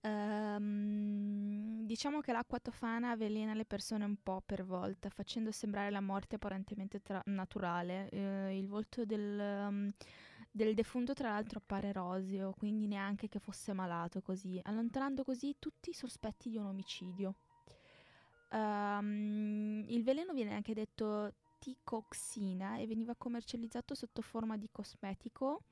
Um, 0.00 1.84
diciamo 1.84 2.20
che 2.20 2.30
l'acqua 2.30 2.60
tofana 2.60 3.10
avvelena 3.10 3.52
le 3.54 3.64
persone 3.64 4.04
un 4.04 4.16
po' 4.22 4.40
per 4.44 4.64
volta, 4.64 5.08
facendo 5.10 5.50
sembrare 5.50 5.90
la 5.90 6.00
morte 6.00 6.36
apparentemente 6.36 7.02
tra- 7.02 7.22
naturale. 7.26 8.08
Uh, 8.12 8.52
il 8.52 8.68
volto 8.68 9.04
del, 9.04 9.38
um, 9.38 9.90
del, 10.50 10.74
defunto, 10.74 11.14
tra 11.14 11.30
l'altro, 11.30 11.58
appare 11.58 11.92
roseo, 11.92 12.52
quindi 12.52 12.86
neanche 12.86 13.28
che 13.28 13.40
fosse 13.40 13.72
malato 13.72 14.22
così, 14.22 14.60
allontanando 14.62 15.24
così 15.24 15.56
tutti 15.58 15.90
i 15.90 15.94
sospetti 15.94 16.48
di 16.48 16.58
un 16.58 16.66
omicidio. 16.66 17.34
Um, 18.50 19.84
il 19.88 20.02
veleno 20.02 20.32
viene 20.32 20.54
anche 20.54 20.72
detto 20.74 21.34
ticoxina 21.58 22.78
e 22.78 22.86
veniva 22.86 23.14
commercializzato 23.14 23.94
sotto 23.94 24.22
forma 24.22 24.56
di 24.56 24.68
cosmetico 24.70 25.64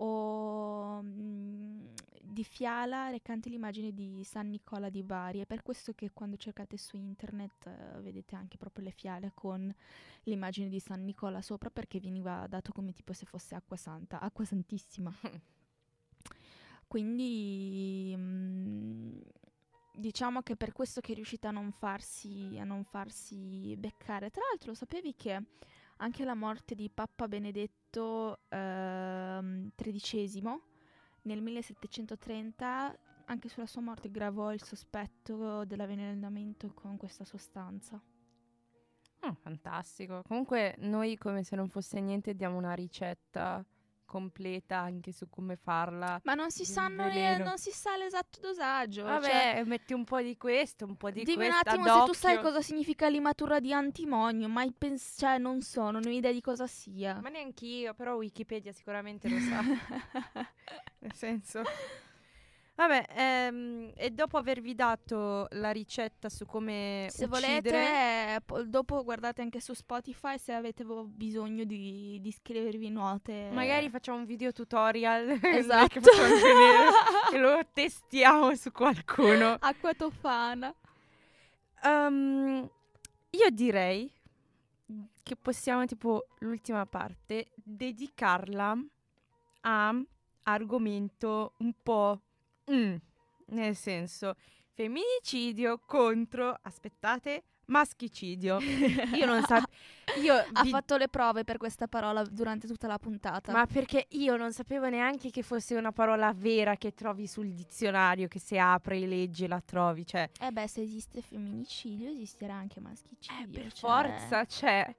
o 0.00 1.00
mh, 1.02 1.06
mm, 1.06 1.86
di 2.22 2.44
fiala 2.44 3.08
recante 3.10 3.48
l'immagine 3.48 3.92
di 3.92 4.22
San 4.24 4.48
Nicola 4.48 4.90
di 4.90 5.02
Bari. 5.02 5.40
È 5.40 5.46
per 5.46 5.62
questo 5.62 5.92
che 5.94 6.10
quando 6.12 6.36
cercate 6.36 6.76
su 6.76 6.96
internet 6.96 7.66
uh, 7.66 8.00
vedete 8.00 8.36
anche 8.36 8.56
proprio 8.58 8.84
le 8.84 8.90
fiale 8.90 9.32
con 9.34 9.72
l'immagine 10.24 10.68
di 10.68 10.78
San 10.80 11.04
Nicola 11.04 11.42
sopra 11.42 11.70
perché 11.70 12.00
veniva 12.00 12.46
dato 12.48 12.72
come 12.72 12.92
tipo 12.92 13.12
se 13.12 13.26
fosse 13.26 13.54
acqua 13.54 13.76
santa, 13.76 14.20
acqua 14.20 14.44
santissima. 14.44 15.12
Quindi 16.86 18.14
mh, 18.16 18.20
mm, 18.20 19.20
diciamo 19.98 20.42
che 20.42 20.56
per 20.56 20.72
questo 20.72 21.00
che 21.00 21.12
è 21.12 21.14
riuscita 21.14 21.48
a 21.48 21.52
non 21.52 21.72
farsi, 21.72 22.56
a 22.58 22.64
non 22.64 22.84
farsi 22.84 23.74
beccare. 23.76 24.30
Tra 24.30 24.42
l'altro 24.48 24.74
sapevi 24.74 25.14
che 25.14 25.42
anche 25.98 26.24
la 26.24 26.34
morte 26.34 26.74
di 26.74 26.88
Papa 26.88 27.26
Benedetto 27.26 28.40
ehm, 28.48 29.70
XIII 29.74 30.60
nel 31.22 31.42
1730, 31.42 32.98
anche 33.26 33.48
sulla 33.48 33.66
sua 33.66 33.82
morte 33.82 34.10
gravò 34.10 34.52
il 34.52 34.62
sospetto 34.62 35.64
dell'avvelenamento 35.64 36.72
con 36.72 36.96
questa 36.96 37.24
sostanza. 37.24 38.00
Oh, 39.20 39.34
fantastico. 39.34 40.22
Comunque 40.26 40.76
noi 40.78 41.18
come 41.18 41.42
se 41.42 41.56
non 41.56 41.68
fosse 41.68 42.00
niente 42.00 42.34
diamo 42.34 42.56
una 42.56 42.74
ricetta 42.74 43.64
completa 44.08 44.78
anche 44.78 45.12
su 45.12 45.28
come 45.28 45.56
farla. 45.56 46.18
Ma 46.24 46.32
non 46.32 46.50
si, 46.50 46.64
sanno 46.64 47.06
le, 47.08 47.36
non 47.36 47.58
si 47.58 47.70
sa 47.70 47.94
l'esatto 47.98 48.40
dosaggio. 48.40 49.04
Vabbè, 49.04 49.26
cioè, 49.26 49.64
metti 49.66 49.92
un 49.92 50.04
po' 50.04 50.22
di 50.22 50.38
questo, 50.38 50.86
un 50.86 50.96
po' 50.96 51.10
di 51.10 51.24
dimmi 51.24 51.46
questo. 51.46 51.62
Dimmi 51.62 51.76
un 51.76 51.86
attimo 51.86 52.06
se 52.06 52.06
tu 52.06 52.14
sai 52.14 52.40
cosa 52.40 52.62
significa 52.62 53.06
limatura 53.08 53.60
di 53.60 53.74
antimonio, 53.74 54.48
mai 54.48 54.72
pens- 54.72 55.16
cioè 55.18 55.36
non 55.36 55.60
so, 55.60 55.90
non 55.90 56.02
ho 56.06 56.08
idea 56.08 56.32
di 56.32 56.40
cosa 56.40 56.66
sia. 56.66 57.20
Ma 57.20 57.28
neanche 57.28 57.66
io, 57.66 57.92
però 57.92 58.16
Wikipedia 58.16 58.72
sicuramente 58.72 59.28
lo 59.28 59.38
sa. 59.38 59.60
Nel 61.00 61.12
senso... 61.12 61.62
Vabbè, 62.78 63.06
ehm, 63.08 63.90
e 63.96 64.10
dopo 64.10 64.36
avervi 64.36 64.72
dato 64.76 65.48
la 65.50 65.72
ricetta 65.72 66.28
su 66.28 66.46
come 66.46 67.08
se 67.10 67.24
uccidere... 67.24 67.50
volete, 67.50 68.34
eh, 68.34 68.40
po- 68.40 68.62
dopo 68.62 69.02
guardate 69.02 69.42
anche 69.42 69.58
su 69.58 69.74
Spotify 69.74 70.38
se 70.38 70.52
avete 70.52 70.84
bisogno 71.06 71.64
di, 71.64 72.20
di 72.20 72.30
scrivervi 72.30 72.88
note. 72.88 73.50
Magari 73.52 73.90
facciamo 73.90 74.18
un 74.18 74.26
video 74.26 74.52
tutorial 74.52 75.28
esatto. 75.42 75.98
e 77.34 77.36
lo 77.36 77.60
testiamo 77.72 78.54
su 78.54 78.70
qualcuno. 78.70 79.56
Acqua 79.58 79.92
tofana. 79.94 80.72
Um, 81.82 82.70
io 83.30 83.50
direi 83.50 84.08
che 85.24 85.34
possiamo, 85.34 85.84
tipo, 85.84 86.28
l'ultima 86.38 86.86
parte, 86.86 87.48
dedicarla 87.56 88.76
a 89.62 90.00
argomento 90.44 91.54
un 91.58 91.72
po' 91.82 92.20
Mm, 92.70 92.96
nel 93.46 93.74
senso, 93.76 94.34
femminicidio 94.72 95.80
contro, 95.86 96.58
aspettate, 96.62 97.44
maschicidio. 97.68 98.58
Io 98.60 99.26
non 99.26 99.42
sapevo. 99.42 99.66
ha 100.52 100.62
vi... 100.62 100.70
fatto 100.70 100.96
le 100.96 101.08
prove 101.08 101.44
per 101.44 101.56
questa 101.56 101.86
parola 101.86 102.22
durante 102.24 102.66
tutta 102.66 102.86
la 102.86 102.98
puntata. 102.98 103.52
Ma 103.52 103.66
perché 103.66 104.06
io 104.10 104.36
non 104.36 104.52
sapevo 104.52 104.88
neanche 104.88 105.30
che 105.30 105.42
fosse 105.42 105.76
una 105.76 105.92
parola 105.92 106.32
vera 106.34 106.76
che 106.76 106.92
trovi 106.92 107.26
sul 107.26 107.52
dizionario, 107.52 108.28
che 108.28 108.38
se 108.38 108.58
apri 108.58 109.02
e 109.02 109.06
leggi 109.06 109.46
la 109.46 109.60
trovi. 109.60 110.06
Cioè... 110.06 110.30
Eh 110.40 110.50
beh, 110.50 110.68
se 110.68 110.82
esiste 110.82 111.20
femminicidio, 111.20 112.10
esisterà 112.10 112.54
anche 112.54 112.80
maschicidio. 112.80 113.44
Eh, 113.44 113.62
per 113.62 113.72
cioè... 113.72 113.90
forza, 113.90 114.44
c'è 114.44 114.94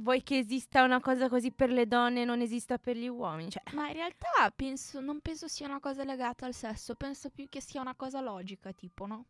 vuoi 0.00 0.22
che 0.22 0.38
esista 0.38 0.82
una 0.82 1.00
cosa 1.00 1.28
così 1.28 1.52
per 1.52 1.70
le 1.70 1.86
donne 1.86 2.22
e 2.22 2.24
non 2.24 2.40
esista 2.40 2.78
per 2.78 2.96
gli 2.96 3.08
uomini? 3.08 3.50
Cioè. 3.50 3.62
Ma 3.74 3.88
in 3.88 3.94
realtà 3.94 4.50
penso, 4.54 5.00
non 5.00 5.20
penso 5.20 5.48
sia 5.48 5.66
una 5.66 5.80
cosa 5.80 6.04
legata 6.04 6.46
al 6.46 6.54
sesso, 6.54 6.94
penso 6.94 7.30
più 7.30 7.48
che 7.48 7.60
sia 7.60 7.80
una 7.80 7.94
cosa 7.94 8.20
logica, 8.20 8.72
tipo, 8.72 9.06
no? 9.06 9.26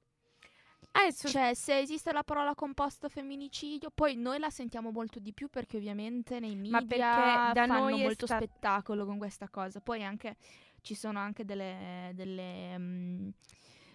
Eh, 0.93 1.13
cioè, 1.13 1.55
se 1.55 1.79
esiste 1.79 2.13
la 2.13 2.25
parola 2.25 2.55
composto 2.55 3.09
femminicidio, 3.09 3.91
poi 3.95 4.17
noi 4.17 4.41
la 4.41 4.51
sentiamo 4.51 4.91
molto 4.91 5.21
di 5.21 5.33
più 5.33 5.49
perché 5.49 5.77
ovviamente 5.77 6.41
nei 6.41 6.57
media 6.57 7.53
da 7.53 7.67
fanno 7.67 7.97
molto 7.97 8.27
sta- 8.27 8.37
spettacolo 8.37 9.07
con 9.07 9.17
questa 9.17 9.49
cosa. 9.49 9.81
Poi 9.81 10.03
anche 10.03 10.37
ci 10.81 10.95
sono 10.95 11.21
anche 11.21 11.45
delle, 11.45 12.11
delle 12.15 12.75
um, 12.77 13.33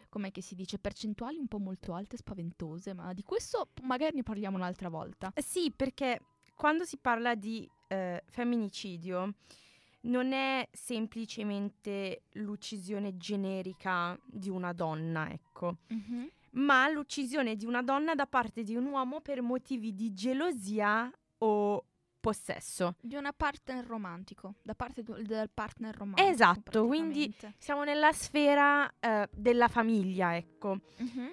come 0.08 0.32
si 0.38 0.56
dice, 0.56 0.80
percentuali 0.80 1.38
un 1.38 1.48
po' 1.48 1.60
molto 1.60 1.94
alte, 1.94 2.16
spaventose, 2.16 2.94
ma 2.94 3.12
di 3.12 3.24
questo 3.24 3.72
magari 3.82 4.16
ne 4.16 4.24
parliamo 4.24 4.56
un'altra 4.56 4.88
volta. 4.88 5.34
Sì, 5.36 5.74
perché 5.76 6.22
quando 6.56 6.86
si 6.86 6.98
parla 6.98 7.36
di 7.36 7.70
eh, 7.88 8.24
femminicidio 8.26 9.34
non 10.06 10.34
è 10.34 10.68
semplicemente 10.72 12.24
l'uccisione 12.34 13.18
generica 13.18 14.18
di 14.26 14.50
una 14.50 14.72
donna, 14.74 15.30
ecco, 15.32 15.78
mm-hmm. 15.94 16.26
ma 16.52 16.88
l'uccisione 16.90 17.56
di 17.56 17.66
una 17.66 17.82
donna 17.82 18.16
da 18.16 18.28
parte 18.28 18.64
di 18.64 18.76
un 18.76 18.86
uomo 18.86 19.20
per 19.22 19.42
motivi 19.42 19.94
di 19.94 20.14
gelosia 20.14 21.12
o 21.40 21.86
possesso. 22.20 22.96
Di 23.02 23.16
una 23.16 23.34
partner 23.34 23.86
romantico, 23.86 24.56
da 24.62 24.74
parte 24.76 25.04
do- 25.04 25.22
del 25.22 25.50
partner 25.52 25.96
romantico. 25.96 26.28
Esatto, 26.28 26.86
quindi 26.86 27.34
siamo 27.58 27.84
nella 27.84 28.12
sfera 28.12 28.92
eh, 29.00 29.28
della 29.32 29.68
famiglia, 29.68 30.36
ecco. 30.36 30.80
Mm-hmm. 31.02 31.28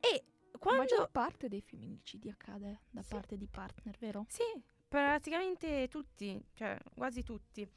E 0.00 0.24
quando... 0.58 0.82
La 0.82 0.88
maggior 0.88 1.10
parte 1.10 1.48
dei 1.48 1.60
femminicidi 1.60 2.28
accade 2.28 2.82
da 2.90 3.02
sì. 3.02 3.08
parte 3.10 3.36
di 3.36 3.46
partner, 3.46 3.96
vero? 3.98 4.26
Sì, 4.28 4.42
praticamente 4.86 5.88
tutti, 5.88 6.42
cioè 6.54 6.78
quasi 6.94 7.22
tutti. 7.22 7.68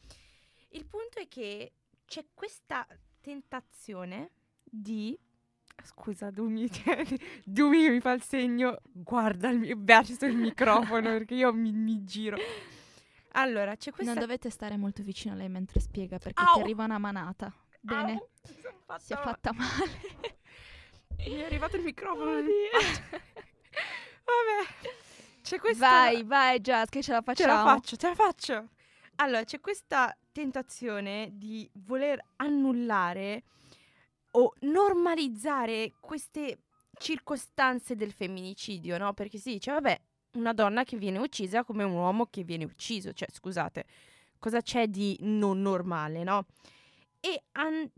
Il 0.70 0.86
punto 0.86 1.20
è 1.20 1.28
che 1.28 1.74
c'è 2.06 2.26
questa 2.34 2.86
tentazione 3.20 4.32
di... 4.64 5.18
Scusa, 5.84 6.30
Dumi, 6.30 6.70
Dumi 7.44 7.90
mi 7.90 8.00
fa 8.02 8.12
il 8.12 8.22
segno, 8.22 8.82
guarda 8.84 9.50
il 9.50 9.60
mio, 9.60 9.76
verso 9.80 10.26
il 10.26 10.36
microfono 10.36 11.10
perché 11.18 11.34
io 11.34 11.54
mi, 11.54 11.72
mi, 11.72 12.04
giro. 12.04 12.38
Allora, 13.32 13.76
c'è 13.76 13.92
questa... 13.92 14.14
Non 14.14 14.22
dovete 14.22 14.50
stare 14.50 14.78
molto 14.78 15.02
vicino 15.02 15.34
a 15.34 15.38
lei 15.38 15.50
mentre 15.50 15.80
spiega 15.80 16.20
perché 16.20 16.44
Au! 16.44 16.56
ti 16.56 16.60
arriva 16.62 16.84
una 16.84 17.00
manata. 17.00 17.52
Bene, 17.80 18.14
Au! 18.86 19.00
si 19.00 19.14
è 19.14 19.16
fatta 19.16 19.54
male. 19.54 20.40
Mi 21.28 21.36
è 21.36 21.44
arrivato 21.44 21.76
il 21.76 21.84
microfono. 21.84 22.32
Vabbè. 22.42 22.46
C'è 25.42 25.60
questa... 25.60 25.88
Vai, 25.90 26.24
vai 26.24 26.60
Jazz, 26.60 26.88
che 26.90 27.02
ce 27.02 27.12
la 27.12 27.22
facciamo. 27.22 27.50
Ce 27.50 27.56
la 27.56 27.64
faccio, 27.64 27.96
ce 27.96 28.08
la 28.08 28.16
faccio. 28.16 28.70
Allora, 29.16 29.44
c'è 29.44 29.60
questa 29.60 30.16
tentazione 30.32 31.30
di 31.34 31.70
voler 31.74 32.24
annullare 32.38 33.44
o 34.32 34.54
normalizzare 34.62 35.94
queste 36.00 36.60
circostanze 36.98 37.96
del 37.96 38.12
femminicidio, 38.14 38.98
no? 38.98 39.14
Perché 39.14 39.38
si 39.38 39.52
dice, 39.54 39.72
vabbè, 39.72 40.00
una 40.34 40.54
donna 40.54 40.84
che 40.84 40.98
viene 40.98 41.20
uccisa 41.20 41.64
come 41.64 41.84
un 41.84 41.94
uomo 41.94 42.28
che 42.28 42.44
viene 42.44 42.64
ucciso. 42.64 43.12
Cioè, 43.12 43.28
scusate, 43.32 43.86
cosa 44.40 44.62
c'è 44.62 44.88
di 44.88 45.18
non 45.22 45.62
normale, 45.62 46.24
no? 46.24 46.46
E 47.20 47.44
an- 47.54 47.92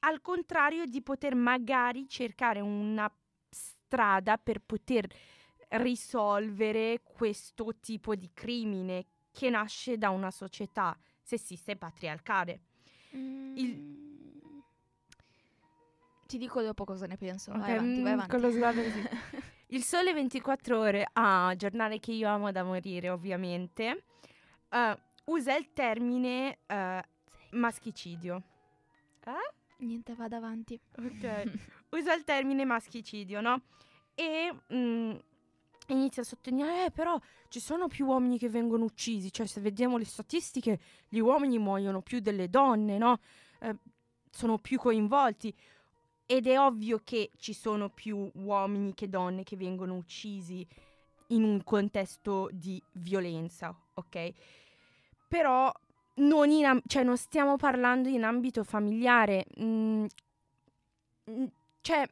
al 0.00 0.20
contrario 0.20 0.84
di 0.86 1.02
poter 1.02 1.34
magari 1.34 2.08
cercare 2.08 2.60
una 2.60 3.10
strada 3.48 4.36
per 4.38 4.60
poter 4.60 5.06
risolvere 5.70 7.02
questo 7.02 7.74
tipo 7.80 8.14
di 8.14 8.30
crimine 8.32 9.04
che 9.32 9.50
nasce 9.50 9.98
da 9.98 10.10
una 10.10 10.30
società 10.30 10.96
sessista 11.22 11.72
e 11.72 11.76
patriarcale. 11.76 12.60
Mm. 13.16 13.56
Ti 16.26 16.36
dico 16.38 16.60
dopo 16.62 16.84
cosa 16.84 17.06
ne 17.06 17.16
penso. 17.16 17.52
Vai 17.52 17.60
Ok, 17.60 17.68
avanti, 17.68 18.02
vai 18.02 18.12
mm, 18.12 18.14
avanti. 18.18 18.30
con 18.30 18.40
lo 18.40 18.50
sguardo 18.50 18.82
così. 18.82 19.02
Il 19.70 19.82
Sole 19.82 20.12
24 20.14 20.78
Ore, 20.78 21.06
ah, 21.12 21.52
giornale 21.56 21.98
che 22.00 22.12
io 22.12 22.28
amo 22.28 22.50
da 22.52 22.62
morire, 22.62 23.10
ovviamente, 23.10 24.04
eh, 24.70 24.96
usa 25.26 25.54
il 25.56 25.72
termine 25.74 26.58
eh, 26.66 27.02
maschicidio. 27.50 28.42
Niente, 29.78 30.14
vado 30.14 30.36
avanti. 30.36 30.78
Ok. 30.96 31.52
usa 31.90 32.14
il 32.14 32.24
termine 32.24 32.64
maschicidio, 32.64 33.40
no? 33.40 33.62
E 34.14 34.52
mm, 34.72 35.14
inizia 35.88 36.22
a 36.22 36.24
sottolineare, 36.24 36.86
eh, 36.86 36.90
però 36.90 37.18
ci 37.48 37.60
sono 37.60 37.86
più 37.86 38.06
uomini 38.06 38.38
che 38.38 38.48
vengono 38.48 38.84
uccisi, 38.84 39.32
cioè 39.32 39.46
se 39.46 39.60
vediamo 39.60 39.96
le 39.96 40.04
statistiche, 40.04 40.80
gli 41.08 41.18
uomini 41.18 41.58
muoiono 41.58 42.02
più 42.02 42.18
delle 42.20 42.48
donne, 42.48 42.98
no? 42.98 43.20
Eh, 43.60 43.76
sono 44.30 44.58
più 44.58 44.78
coinvolti. 44.78 45.54
Ed 46.26 46.46
è 46.46 46.58
ovvio 46.58 47.00
che 47.04 47.30
ci 47.36 47.54
sono 47.54 47.88
più 47.88 48.30
uomini 48.34 48.92
che 48.94 49.08
donne 49.08 49.44
che 49.44 49.56
vengono 49.56 49.94
uccisi 49.94 50.66
in 51.28 51.42
un 51.42 51.62
contesto 51.62 52.48
di 52.52 52.82
violenza, 52.92 53.74
ok? 53.94 54.32
Però 55.28 55.72
non, 56.18 56.50
in 56.50 56.64
am- 56.66 56.80
cioè, 56.86 57.02
non 57.02 57.16
stiamo 57.16 57.56
parlando 57.56 58.08
in 58.08 58.22
ambito 58.24 58.64
familiare. 58.64 59.46
mm, 59.60 60.04
mm, 61.30 61.44
cioè, 61.80 62.06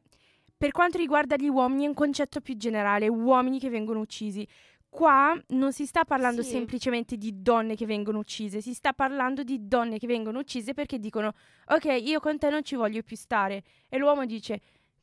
per 0.57 0.71
quanto 0.71 0.97
riguarda 0.97 1.35
gli 1.35 1.47
uomini 1.47 1.85
è 1.85 1.87
un 1.87 1.93
concetto 1.93 2.41
più 2.41 2.55
generale, 2.57 3.07
uomini 3.07 3.59
che 3.59 3.69
vengono 3.69 3.99
uccisi. 3.99 4.47
Qua 4.89 5.39
non 5.49 5.73
si 5.73 5.85
sta 5.85 6.05
parlando 6.05 6.41
Sì. 6.41 6.49
semplicemente 6.51 7.17
di 7.17 7.41
donne 7.41 7.75
che 7.75 7.85
vengono 7.85 8.19
uccise, 8.19 8.61
si 8.61 8.73
sta 8.73 8.93
parlando 8.93 9.43
di 9.43 9.67
donne 9.67 9.99
che 9.99 10.07
vengono 10.07 10.39
uccise 10.39 10.73
perché 10.73 10.97
dicono 10.97 11.33
ok, 11.67 11.85
io 12.01 12.19
con 12.19 12.37
te 12.39 12.49
non 12.49 12.63
ci 12.63 12.75
voglio 12.75 13.03
più 13.03 13.15
stare. 13.15 13.63
E 13.89 13.97
l'uomo 13.97 14.25
dice 14.25 14.59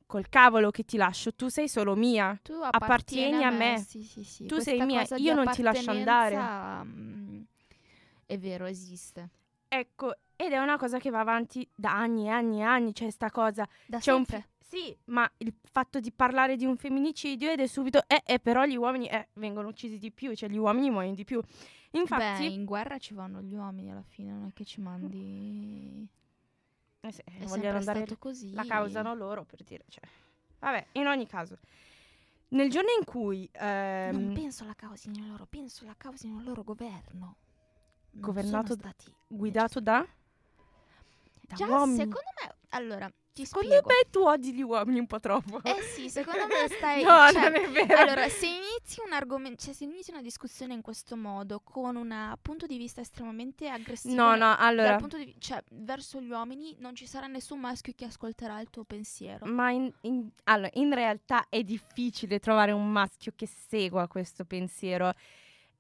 col 0.07 0.29
cavolo 0.29 0.71
che 0.71 0.85
ti 0.85 0.97
lascio, 0.97 1.35
tu 1.35 1.49
sei 1.49 1.69
solo 1.69 1.95
mia. 1.95 2.37
Tu 2.43 2.55
Appartieni 2.55 3.45
a 3.45 3.51
me. 3.51 3.85
Sì, 3.87 4.03
sì, 4.03 4.25
sì. 4.25 4.47
Tu 4.47 4.59
sei 4.59 4.79
Questa 4.79 4.85
mia, 4.85 5.01
cosa 5.01 5.17
di 5.17 5.23
io 5.23 5.35
non 5.35 5.51
ti 5.51 5.63
lascio 5.63 5.91
andare. 5.91 6.35
appartenenza, 6.37 6.85
mm, 6.85 7.41
È 8.27 8.39
vero, 8.39 8.65
esiste. 8.67 9.29
Ecco, 9.69 10.15
ed 10.37 10.53
è 10.53 10.59
una 10.59 10.77
cosa 10.77 10.99
che 10.99 11.11
va 11.11 11.21
avanti 11.21 11.69
da 11.75 11.93
anni 11.93 12.27
e 12.27 12.29
anni 12.29 12.59
e 12.61 12.63
anni, 12.63 12.93
c'è 12.93 13.11
sta 13.11 13.31
cosa. 13.31 13.69
Da 13.87 13.99
C'è 13.99 14.13
un 14.13 14.25
sempre. 14.25 14.49
Sì, 14.59 14.97
ma 15.05 15.31
il 15.39 15.55
fatto 15.71 16.01
di 16.01 16.11
parlare 16.11 16.57
di 16.57 16.65
un 16.65 16.77
femminicidio 16.77 17.51
ed 17.51 17.61
è 17.61 17.67
subito, 17.67 18.03
eh, 18.09 18.23
eh, 18.25 18.41
però 18.41 18.65
gli 18.65 18.77
uomini 18.77 19.07
eh, 19.09 19.29
vengono 19.35 19.69
uccisi 19.69 19.99
di 19.99 20.11
più, 20.11 20.35
cioè 20.35 20.49
gli 20.49 20.57
uomini 20.57 20.91
muoiono 20.91 21.15
di 21.15 21.25
più. 21.25 21.41
Beh, 21.41 21.99
Infatti, 21.99 22.53
in 22.53 22.65
guerra 22.65 22.99
ci 22.99 23.15
vanno 23.15 23.41
gli 23.41 23.55
uomini 23.55 23.93
alla 23.93 24.03
fine, 24.03 24.33
non 24.33 24.47
è 24.49 24.53
che 24.53 24.65
ci 24.65 24.81
mandi... 24.81 26.09
eh 27.01 27.13
sì, 27.13 27.21
È 27.21 27.45
vogliono 27.45 27.79
andare 27.79 28.01
stato 28.01 28.17
così. 28.19 28.53
la 28.53 28.65
causano 28.65 29.15
loro 29.15 29.45
per 29.45 29.63
dire, 29.63 29.85
cioè. 29.89 30.03
Vabbè, 30.59 30.87
in 30.93 31.07
ogni 31.07 31.27
caso, 31.29 31.59
nel 32.49 32.69
giorno 32.71 32.91
in 32.99 33.05
cui 33.05 33.49
Non 33.61 33.69
ehm, 33.69 34.35
penso 34.35 34.65
la 34.65 34.75
causino 34.75 35.25
loro, 35.27 35.47
penso 35.47 35.85
la 35.85 35.95
causino 35.97 36.39
il 36.39 36.45
loro 36.45 36.65
governo. 36.65 37.37
Non 38.15 38.21
Governato 38.21 38.75
stati 38.75 39.13
guidato 39.27 39.81
da, 39.81 40.07
da 41.41 41.55
Già, 41.55 41.67
uomini. 41.67 41.99
secondo 41.99 42.31
me... 42.41 42.55
Allora, 42.71 43.11
ti 43.35 43.45
Secondo 43.47 43.69
spiego. 43.69 43.89
me 43.89 44.11
tu 44.11 44.21
odi 44.21 44.53
gli 44.55 44.63
uomini 44.63 45.01
un 45.01 45.07
po' 45.07 45.19
troppo. 45.19 45.61
Eh 45.65 45.83
sì, 45.83 46.09
secondo 46.09 46.47
me 46.47 46.69
stai... 46.77 47.03
no, 47.03 47.31
cioè, 47.33 47.51
non 47.51 47.55
è 47.55 47.69
vero. 47.69 48.01
Allora, 48.01 48.29
se 48.29 48.47
inizi 48.47 49.01
un 49.05 49.13
argomento, 49.13 49.65
cioè 49.65 49.75
se 49.75 49.85
inizi 49.85 50.13
una 50.13 50.23
discussione 50.23 50.73
in 50.75 50.83
questo 50.83 51.17
modo, 51.17 51.61
con 51.65 51.97
un 51.97 52.35
punto 52.41 52.67
di 52.67 52.77
vista 52.79 53.01
estremamente 53.01 53.69
aggressivo, 53.69 54.15
no, 54.15 54.37
no, 54.37 54.55
allora, 54.57 54.97
di 54.97 55.35
cioè, 55.39 55.63
verso 55.71 56.21
gli 56.21 56.31
uomini, 56.31 56.77
non 56.79 56.95
ci 56.95 57.07
sarà 57.09 57.27
nessun 57.27 57.59
maschio 57.59 57.93
che 57.97 58.05
ascolterà 58.05 58.61
il 58.61 58.71
tuo 58.71 58.85
pensiero. 58.85 59.47
Ma 59.47 59.71
in, 59.73 59.93
in- 60.03 60.31
allora, 60.45 60.71
in 60.75 60.95
realtà 60.95 61.49
è 61.49 61.63
difficile 61.65 62.39
trovare 62.39 62.71
un 62.71 62.89
maschio 62.91 63.33
che 63.35 63.47
segua 63.47 64.07
questo 64.07 64.45
pensiero. 64.45 65.13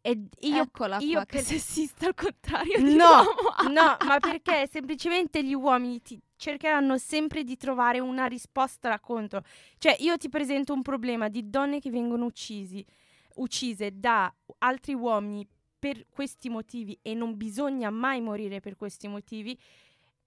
E 0.06 0.28
io, 0.40 0.62
Eccola 0.64 0.98
io 0.98 1.12
qua, 1.14 1.24
che 1.24 1.38
per- 1.38 1.46
sessista 1.46 2.04
al 2.06 2.14
contrario 2.14 2.76
di 2.76 2.94
No, 2.94 3.22
no, 3.70 3.96
ma 4.04 4.18
perché 4.20 4.68
semplicemente 4.70 5.42
gli 5.42 5.54
uomini 5.54 6.02
ti 6.02 6.20
cercheranno 6.36 6.98
sempre 6.98 7.42
di 7.42 7.56
trovare 7.56 8.00
una 8.00 8.26
risposta 8.26 8.90
da 8.90 9.00
contro. 9.00 9.42
Cioè, 9.78 9.96
io 10.00 10.18
ti 10.18 10.28
presento 10.28 10.74
un 10.74 10.82
problema 10.82 11.30
di 11.30 11.48
donne 11.48 11.80
che 11.80 11.88
vengono 11.88 12.26
uccisi, 12.26 12.84
uccise 13.36 13.98
da 13.98 14.30
altri 14.58 14.92
uomini 14.92 15.48
per 15.78 16.04
questi 16.10 16.50
motivi 16.50 16.98
e 17.00 17.14
non 17.14 17.38
bisogna 17.38 17.88
mai 17.88 18.20
morire 18.20 18.60
per 18.60 18.76
questi 18.76 19.08
motivi. 19.08 19.58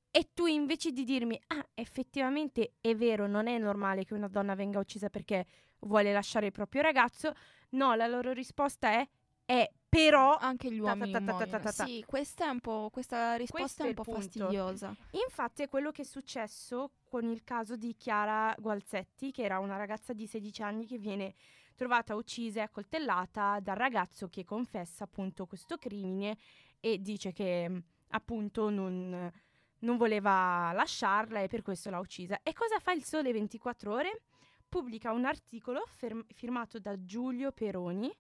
E 0.10 0.30
tu 0.34 0.48
invece 0.48 0.92
di 0.92 1.04
dirmi, 1.04 1.40
ah, 1.50 1.68
effettivamente 1.76 2.74
è 2.82 2.96
vero, 2.96 3.28
non 3.28 3.46
è 3.46 3.60
normale 3.60 4.06
che 4.06 4.16
una 4.16 4.28
donna 4.28 4.56
venga 4.56 4.80
uccisa 4.80 5.12
perché 5.12 5.46
vuole 5.82 6.12
lasciare 6.12 6.48
il 6.48 6.52
proprio 6.52 6.82
ragazzo, 6.82 7.32
no, 7.72 7.94
la 7.94 8.08
loro 8.08 8.32
risposta 8.32 8.90
è, 8.90 9.08
è 9.48 9.72
però 9.88 10.36
Anche 10.38 10.70
gli 10.72 10.80
uomini 10.80 11.12
ta 11.14 11.20
ta 11.20 11.26
ta 11.26 11.32
muoiono. 11.32 11.52
ta 11.60 11.72
ta. 11.72 11.86
Sì, 11.86 12.04
questa 12.06 12.46
è 12.46 12.50
un 12.50 12.60
po', 12.60 12.90
questa 12.92 13.36
risposta 13.36 13.62
Questo 13.64 13.84
è 13.84 13.88
un 13.88 13.94
po' 13.94 14.04
punto. 14.04 14.20
fastidiosa. 14.20 14.96
Infatti 15.12 15.64
è 15.64 15.70
quello 15.70 15.92
che 15.92 16.02
è 16.02 16.06
successo 16.06 16.92
con 17.06 17.24
il 17.30 17.44
caso 17.46 17.78
di 17.78 17.96
Chiara 17.96 18.54
Gualzetti, 18.60 19.32
che 19.32 19.44
era 19.44 19.60
una 19.60 19.78
ragazza 19.78 20.12
di 20.12 20.28
16 20.28 20.62
anni 20.62 20.86
che 20.86 20.98
viene 20.98 21.34
trovata 21.76 22.16
uccisa 22.16 22.60
e 22.60 22.64
accoltellata 22.64 23.60
dal 23.62 23.78
ragazzo 23.78 24.28
che 24.28 24.44
confessa 24.44 25.06
appunto 25.06 25.46
questo 25.46 25.78
crimine 25.78 26.38
e 26.82 27.00
dice 27.02 27.32
che 27.32 27.70
mh, 27.70 27.84
appunto 28.10 28.70
non, 28.70 29.32
non 29.80 29.98
voleva 29.98 30.72
lasciarla 30.74 31.40
e 31.40 31.48
per 31.48 31.62
questo 31.62 31.90
l'ha 31.90 32.00
uccisa. 32.00 32.40
E 32.44 32.52
cosa 32.52 32.78
fa 32.80 32.92
il 32.92 33.04
Sole 33.06 33.32
24 33.32 33.94
ore? 33.94 34.22
Pubblica 34.68 35.14
un 35.14 35.24
articolo 35.24 35.84
ferm- 35.88 36.26
firmato 36.34 36.78
da 36.78 37.02
Giulio 37.06 37.54
Peroni 37.54 38.14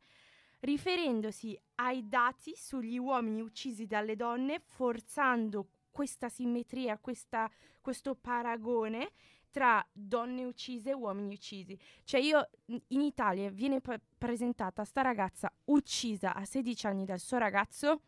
riferendosi 0.59 1.59
ai 1.75 2.07
dati 2.07 2.53
sugli 2.55 2.97
uomini 2.97 3.41
uccisi 3.41 3.85
dalle 3.85 4.15
donne, 4.15 4.59
forzando 4.59 5.67
questa 5.91 6.29
simmetria, 6.29 6.97
questa- 6.97 7.49
questo 7.81 8.15
paragone 8.15 9.11
tra 9.49 9.85
donne 9.91 10.43
uccise 10.43 10.91
e 10.91 10.93
uomini 10.93 11.33
uccisi. 11.33 11.77
Cioè 12.03 12.19
io 12.19 12.47
in- 12.65 12.81
in 12.89 13.01
Italia 13.01 13.49
viene 13.49 13.81
pre- 13.81 14.01
presentata 14.17 14.83
sta 14.83 15.01
ragazza 15.01 15.51
uccisa 15.65 16.35
a 16.35 16.45
16 16.45 16.85
anni 16.85 17.05
dal 17.05 17.19
suo 17.19 17.37
ragazzo 17.37 18.01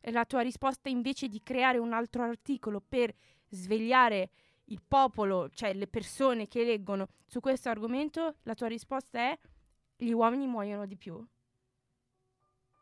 e 0.00 0.10
la 0.12 0.24
tua 0.24 0.42
risposta 0.42 0.88
invece 0.88 1.28
di 1.28 1.42
creare 1.42 1.78
un 1.78 1.92
altro 1.92 2.22
articolo 2.22 2.80
per 2.80 3.12
svegliare 3.48 4.30
il 4.66 4.80
popolo, 4.86 5.48
cioè 5.50 5.74
le 5.74 5.86
persone 5.88 6.46
che 6.46 6.64
leggono 6.64 7.08
su 7.26 7.40
questo 7.40 7.68
argomento, 7.68 8.36
la 8.42 8.54
tua 8.54 8.68
risposta 8.68 9.18
è 9.18 9.38
gli 9.96 10.12
uomini 10.12 10.46
muoiono 10.46 10.86
di 10.86 10.96
più. 10.96 11.24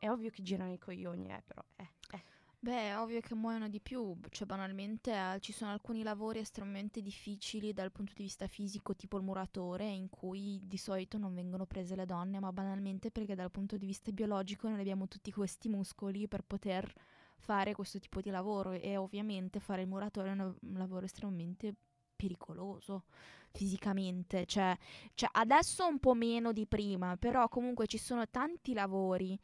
È 0.01 0.09
ovvio 0.09 0.31
che 0.31 0.43
girano 0.43 0.73
i 0.73 0.79
coglioni, 0.79 1.27
eh, 1.27 1.43
però. 1.47 1.63
Eh, 1.77 1.91
eh. 2.13 2.23
Beh, 2.59 2.89
è 2.89 2.99
ovvio 2.99 3.21
che 3.21 3.35
muoiono 3.35 3.69
di 3.69 3.81
più, 3.81 4.17
cioè 4.31 4.47
banalmente 4.47 5.13
eh, 5.13 5.41
ci 5.41 5.53
sono 5.53 5.73
alcuni 5.73 6.03
lavori 6.03 6.39
estremamente 6.39 7.03
difficili 7.03 7.75
dal 7.75 7.93
punto 7.93 8.15
di 8.17 8.23
vista 8.23 8.47
fisico, 8.47 8.97
tipo 8.97 9.19
il 9.19 9.25
muratore, 9.25 9.85
in 9.85 10.09
cui 10.09 10.59
di 10.63 10.79
solito 10.79 11.19
non 11.19 11.35
vengono 11.35 11.67
prese 11.67 11.97
le 11.97 12.07
donne, 12.07 12.41
ma 12.41 12.51
banalmente 12.51 13.11
perché 13.11 13.35
dal 13.35 13.51
punto 13.51 13.77
di 13.77 13.85
vista 13.85 14.11
biologico 14.11 14.71
non 14.71 14.79
abbiamo 14.79 15.07
tutti 15.07 15.31
questi 15.33 15.69
muscoli 15.69 16.27
per 16.29 16.45
poter 16.45 16.91
fare 17.37 17.75
questo 17.75 17.99
tipo 17.99 18.23
di 18.23 18.31
lavoro 18.31 18.73
e 18.73 18.97
ovviamente 18.97 19.61
fare 19.61 19.83
il 19.83 19.89
muratore 19.89 20.31
è 20.31 20.33
un, 20.33 20.55
un 20.59 20.79
lavoro 20.79 21.05
estremamente 21.05 21.75
pericoloso 22.17 23.05
fisicamente, 23.51 24.47
cioè, 24.47 24.75
cioè 25.15 25.29
adesso 25.33 25.87
un 25.87 25.99
po' 25.99 26.15
meno 26.15 26.53
di 26.53 26.67
prima, 26.67 27.19
però 27.19 27.49
comunque 27.49 27.87
ci 27.87 27.99
sono 27.99 28.27
tanti 28.31 28.73
lavori 28.73 29.39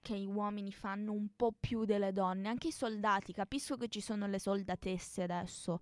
che 0.00 0.18
gli 0.18 0.26
uomini 0.26 0.72
fanno 0.72 1.12
un 1.12 1.28
po' 1.36 1.52
più 1.58 1.84
delle 1.84 2.12
donne, 2.12 2.48
anche 2.48 2.68
i 2.68 2.72
soldati, 2.72 3.32
capisco 3.32 3.76
che 3.76 3.88
ci 3.88 4.00
sono 4.00 4.26
le 4.26 4.38
soldatesse 4.38 5.22
adesso, 5.22 5.80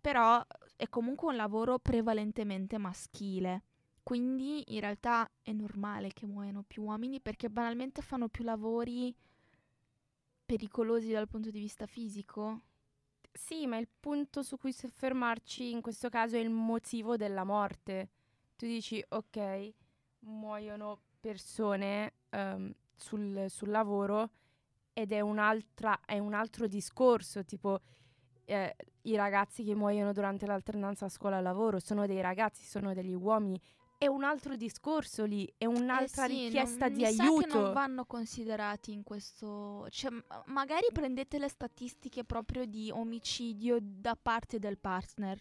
però 0.00 0.44
è 0.76 0.88
comunque 0.88 1.28
un 1.28 1.36
lavoro 1.36 1.78
prevalentemente 1.78 2.78
maschile. 2.78 3.62
Quindi 4.02 4.74
in 4.74 4.80
realtà 4.80 5.30
è 5.42 5.52
normale 5.52 6.12
che 6.12 6.26
muoiano 6.26 6.64
più 6.66 6.82
uomini 6.84 7.20
perché 7.20 7.48
banalmente 7.50 8.02
fanno 8.02 8.28
più 8.28 8.44
lavori 8.44 9.14
pericolosi 10.44 11.12
dal 11.12 11.28
punto 11.28 11.50
di 11.50 11.60
vista 11.60 11.86
fisico. 11.86 12.62
Sì, 13.32 13.66
ma 13.66 13.76
il 13.76 13.88
punto 14.00 14.42
su 14.42 14.56
cui 14.58 14.72
soffermarci 14.72 15.70
in 15.70 15.80
questo 15.80 16.08
caso 16.08 16.36
è 16.36 16.40
il 16.40 16.50
motivo 16.50 17.16
della 17.16 17.44
morte. 17.44 18.08
Tu 18.56 18.66
dici, 18.66 19.02
ok, 19.08 19.72
muoiono 20.20 21.00
persone 21.20 22.14
ehm, 22.30 22.74
sul, 23.00 23.46
sul 23.48 23.70
lavoro 23.70 24.30
ed 24.92 25.12
è, 25.12 25.20
un'altra, 25.20 26.00
è 26.04 26.18
un 26.18 26.34
altro 26.34 26.66
discorso, 26.66 27.44
tipo 27.44 27.80
eh, 28.44 28.74
i 29.02 29.16
ragazzi 29.16 29.64
che 29.64 29.74
muoiono 29.74 30.12
durante 30.12 30.46
l'alternanza 30.46 31.08
scuola-lavoro 31.08 31.78
sono 31.78 32.06
dei 32.06 32.20
ragazzi, 32.20 32.64
sono 32.64 32.92
degli 32.94 33.14
uomini 33.14 33.60
è 34.00 34.06
un 34.06 34.24
altro 34.24 34.56
discorso 34.56 35.26
lì, 35.26 35.46
è 35.58 35.66
un'altra 35.66 36.24
Eh 36.24 36.28
sì, 36.30 36.44
richiesta 36.44 36.86
non- 36.88 36.96
di 36.96 37.02
mi 37.02 37.12
sa 37.12 37.22
aiuto. 37.24 37.40
che 37.46 37.46
non 37.48 37.72
vanno 37.74 38.06
considerati 38.06 38.92
in 38.94 39.02
questo. 39.02 39.86
Cioè, 39.90 40.10
magari 40.46 40.86
prendete 40.90 41.38
le 41.38 41.50
statistiche 41.50 42.24
proprio 42.24 42.64
di 42.64 42.90
omicidio 42.90 43.76
da 43.78 44.16
parte 44.16 44.58
del 44.58 44.78
partner 44.78 45.38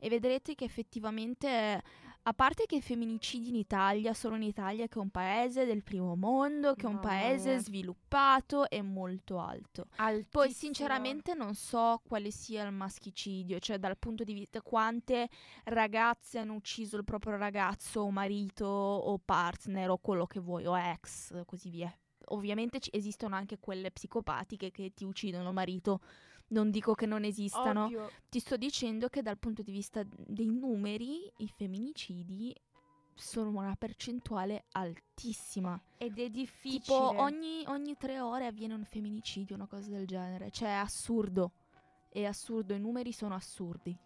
e 0.00 0.08
vedrete 0.08 0.56
che 0.56 0.64
effettivamente. 0.64 1.82
A 2.24 2.34
parte 2.34 2.66
che 2.66 2.76
i 2.76 2.82
femminicidi 2.82 3.48
in 3.48 3.54
Italia 3.54 4.12
sono 4.12 4.36
in 4.36 4.42
Italia, 4.42 4.86
che 4.86 4.98
è 4.98 5.02
un 5.02 5.08
paese 5.08 5.64
del 5.64 5.82
primo 5.82 6.14
mondo, 6.16 6.74
che 6.74 6.86
è 6.86 6.88
un 6.88 7.00
paese 7.00 7.58
sviluppato 7.58 8.68
e 8.68 8.82
molto 8.82 9.38
alto. 9.38 9.86
Poi 9.96 10.06
Altissimo. 10.06 10.52
sinceramente 10.52 11.32
non 11.32 11.54
so 11.54 12.00
quale 12.06 12.30
sia 12.30 12.64
il 12.64 12.72
maschicidio, 12.72 13.58
cioè 13.58 13.78
dal 13.78 13.96
punto 13.96 14.22
di 14.22 14.34
vista 14.34 14.60
quante 14.60 15.30
ragazze 15.64 16.38
hanno 16.38 16.54
ucciso 16.54 16.98
il 16.98 17.04
proprio 17.04 17.36
ragazzo 17.36 18.00
o 18.00 18.10
marito 18.10 18.66
o 18.66 19.18
partner 19.18 19.88
o 19.88 19.96
quello 19.96 20.26
che 20.26 20.40
vuoi 20.40 20.66
o 20.66 20.78
ex, 20.78 21.42
così 21.46 21.70
via. 21.70 21.92
Ovviamente 22.32 22.80
ci- 22.80 22.90
esistono 22.92 23.34
anche 23.34 23.58
quelle 23.58 23.90
psicopatiche 23.90 24.70
che 24.70 24.92
ti 24.94 25.04
uccidono 25.04 25.52
marito. 25.52 26.00
Non 26.50 26.70
dico 26.70 26.94
che 26.94 27.06
non 27.06 27.24
esistano, 27.24 27.84
Ovvio. 27.84 28.10
ti 28.28 28.40
sto 28.40 28.56
dicendo 28.56 29.08
che 29.08 29.22
dal 29.22 29.38
punto 29.38 29.62
di 29.62 29.70
vista 29.70 30.02
dei 30.04 30.50
numeri 30.50 31.32
i 31.38 31.48
femminicidi 31.48 32.54
sono 33.14 33.50
una 33.50 33.76
percentuale 33.76 34.64
altissima. 34.72 35.80
Ed 35.96 36.18
è 36.18 36.28
difficile. 36.28 36.80
Tipo 36.80 37.20
ogni, 37.20 37.62
ogni 37.66 37.96
tre 37.96 38.18
ore 38.20 38.46
avviene 38.46 38.74
un 38.74 38.84
femminicidio, 38.84 39.54
una 39.54 39.66
cosa 39.66 39.90
del 39.90 40.06
genere. 40.06 40.50
Cioè 40.50 40.68
è 40.68 40.72
assurdo. 40.72 41.52
È 42.08 42.24
assurdo, 42.24 42.74
i 42.74 42.80
numeri 42.80 43.12
sono 43.12 43.34
assurdi. 43.34 43.96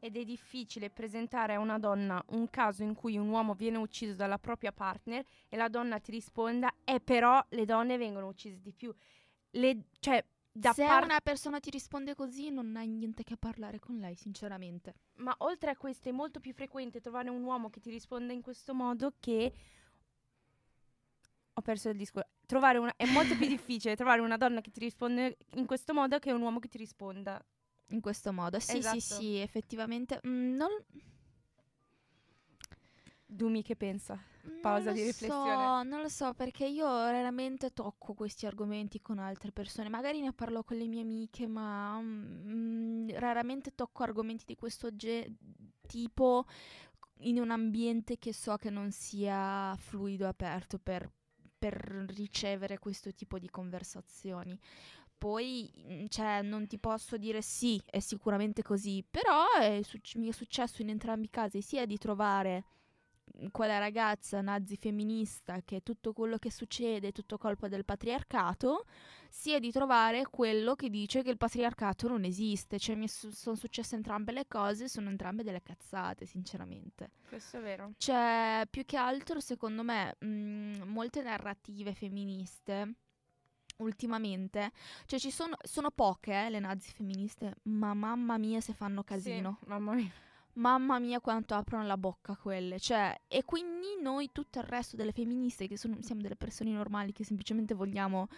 Ed 0.00 0.16
è 0.16 0.24
difficile 0.24 0.90
presentare 0.90 1.54
a 1.54 1.58
una 1.58 1.80
donna 1.80 2.22
un 2.28 2.48
caso 2.48 2.84
in 2.84 2.94
cui 2.94 3.16
un 3.16 3.28
uomo 3.28 3.54
viene 3.54 3.78
ucciso 3.78 4.14
dalla 4.14 4.38
propria 4.38 4.70
partner 4.70 5.24
e 5.48 5.56
la 5.56 5.68
donna 5.68 5.98
ti 5.98 6.12
risponda, 6.12 6.72
e 6.84 7.00
però 7.00 7.44
le 7.48 7.64
donne 7.64 7.96
vengono 7.96 8.28
uccise 8.28 8.60
di 8.60 8.72
più. 8.72 8.94
Le- 9.50 9.86
cioè, 9.98 10.24
da 10.58 10.72
Se 10.72 10.84
par- 10.84 11.04
una 11.04 11.20
persona 11.20 11.60
ti 11.60 11.70
risponde 11.70 12.14
così 12.14 12.50
non 12.50 12.74
hai 12.76 12.88
niente 12.88 13.22
che 13.22 13.36
parlare 13.36 13.78
con 13.78 13.98
lei, 13.98 14.16
sinceramente. 14.16 14.94
Ma 15.16 15.34
oltre 15.38 15.70
a 15.70 15.76
questo 15.76 16.08
è 16.08 16.12
molto 16.12 16.40
più 16.40 16.52
frequente 16.52 17.00
trovare 17.00 17.30
un 17.30 17.44
uomo 17.44 17.70
che 17.70 17.78
ti 17.80 17.90
risponda 17.90 18.32
in 18.32 18.42
questo 18.42 18.74
modo 18.74 19.14
che... 19.20 19.52
Ho 21.52 21.60
perso 21.60 21.88
il 21.90 21.96
discorso. 21.96 22.28
Trovare 22.44 22.78
una... 22.78 22.92
È 22.96 23.06
molto 23.06 23.36
più 23.36 23.46
difficile 23.48 23.94
trovare 23.94 24.20
una 24.20 24.36
donna 24.36 24.60
che 24.60 24.70
ti 24.70 24.80
risponde 24.80 25.36
in 25.54 25.66
questo 25.66 25.94
modo 25.94 26.18
che 26.18 26.32
un 26.32 26.40
uomo 26.40 26.58
che 26.58 26.68
ti 26.68 26.78
risponda. 26.78 27.40
In 27.90 28.00
questo 28.00 28.32
modo. 28.32 28.58
Sì, 28.58 28.78
Esatto. 28.78 28.98
sì, 28.98 29.14
sì, 29.14 29.36
effettivamente. 29.36 30.20
mm, 30.26 30.54
non, 30.56 30.70
Dumi 33.24 33.62
che 33.62 33.76
pensa? 33.76 34.18
Pausa 34.60 34.92
di 34.92 35.02
riflessione. 35.02 35.64
So, 35.64 35.82
non 35.82 36.00
lo 36.00 36.08
so, 36.08 36.34
perché 36.34 36.66
io 36.66 36.86
raramente 36.86 37.72
tocco 37.72 38.14
questi 38.14 38.46
argomenti 38.46 39.00
con 39.00 39.18
altre 39.18 39.52
persone. 39.52 39.88
Magari 39.88 40.20
ne 40.20 40.32
parlo 40.32 40.62
con 40.62 40.76
le 40.76 40.86
mie 40.86 41.02
amiche, 41.02 41.46
ma 41.46 41.98
mm, 42.00 43.10
raramente 43.14 43.74
tocco 43.74 44.02
argomenti 44.02 44.44
di 44.46 44.56
questo 44.56 44.94
ge- 44.94 45.34
tipo 45.86 46.44
in 47.22 47.38
un 47.38 47.50
ambiente 47.50 48.18
che 48.18 48.32
so 48.32 48.56
che 48.56 48.70
non 48.70 48.90
sia 48.90 49.74
fluido 49.76 50.24
e 50.24 50.28
aperto 50.28 50.78
per, 50.78 51.10
per 51.58 51.74
ricevere 52.08 52.78
questo 52.78 53.12
tipo 53.12 53.38
di 53.38 53.48
conversazioni. 53.50 54.58
Poi, 55.18 55.72
mm, 55.76 56.06
cioè, 56.08 56.42
non 56.42 56.66
ti 56.68 56.78
posso 56.78 57.16
dire 57.16 57.42
sì, 57.42 57.80
è 57.84 57.98
sicuramente 57.98 58.62
così, 58.62 59.04
però 59.08 59.44
è 59.58 59.80
mi 60.14 60.28
è 60.28 60.32
successo 60.32 60.80
in 60.82 60.90
entrambi 60.90 61.26
i 61.26 61.30
casi 61.30 61.60
sia 61.60 61.86
di 61.86 61.98
trovare 61.98 62.64
quella 63.50 63.78
ragazza 63.78 64.40
nazi 64.40 64.76
femminista 64.76 65.60
che 65.64 65.82
tutto 65.82 66.12
quello 66.12 66.38
che 66.38 66.50
succede 66.50 67.08
è 67.08 67.12
tutto 67.12 67.38
colpa 67.38 67.68
del 67.68 67.84
patriarcato, 67.84 68.84
sia 69.28 69.58
di 69.58 69.70
trovare 69.70 70.24
quello 70.30 70.74
che 70.74 70.88
dice 70.90 71.22
che 71.22 71.30
il 71.30 71.36
patriarcato 71.36 72.08
non 72.08 72.24
esiste. 72.24 72.78
Cioè, 72.78 72.94
mi 72.96 73.08
su- 73.08 73.30
sono 73.30 73.56
successe 73.56 73.94
entrambe 73.94 74.32
le 74.32 74.46
cose, 74.46 74.88
sono 74.88 75.08
entrambe 75.10 75.42
delle 75.42 75.62
cazzate, 75.62 76.26
sinceramente. 76.26 77.10
Questo 77.28 77.58
è 77.58 77.60
vero. 77.60 77.92
Cioè, 77.96 78.62
più 78.70 78.84
che 78.84 78.96
altro, 78.96 79.40
secondo 79.40 79.82
me, 79.82 80.16
mh, 80.18 80.82
molte 80.86 81.22
narrative 81.22 81.94
femministe 81.94 82.94
ultimamente, 83.78 84.72
cioè 85.06 85.18
ci 85.18 85.30
sono, 85.30 85.56
sono 85.62 85.90
poche 85.90 86.32
eh, 86.32 86.50
le 86.50 86.58
nazi 86.58 86.90
femministe, 86.90 87.56
ma 87.64 87.94
mamma 87.94 88.36
mia 88.38 88.60
se 88.60 88.72
fanno 88.72 89.04
casino. 89.04 89.58
Sì, 89.60 89.68
mamma 89.68 89.92
mia. 89.94 90.10
Mamma 90.58 90.98
mia 90.98 91.20
quanto 91.20 91.54
aprono 91.54 91.86
la 91.86 91.96
bocca 91.96 92.36
quelle, 92.36 92.80
cioè, 92.80 93.16
e 93.28 93.44
quindi 93.44 93.86
noi 94.00 94.30
tutto 94.32 94.58
il 94.58 94.64
resto 94.64 94.96
delle 94.96 95.12
femministe 95.12 95.68
che 95.68 95.76
sono, 95.76 95.96
siamo 96.00 96.20
delle 96.20 96.34
persone 96.36 96.70
normali 96.70 97.12
che 97.12 97.24
semplicemente 97.24 97.74
vogliamo 97.74 98.28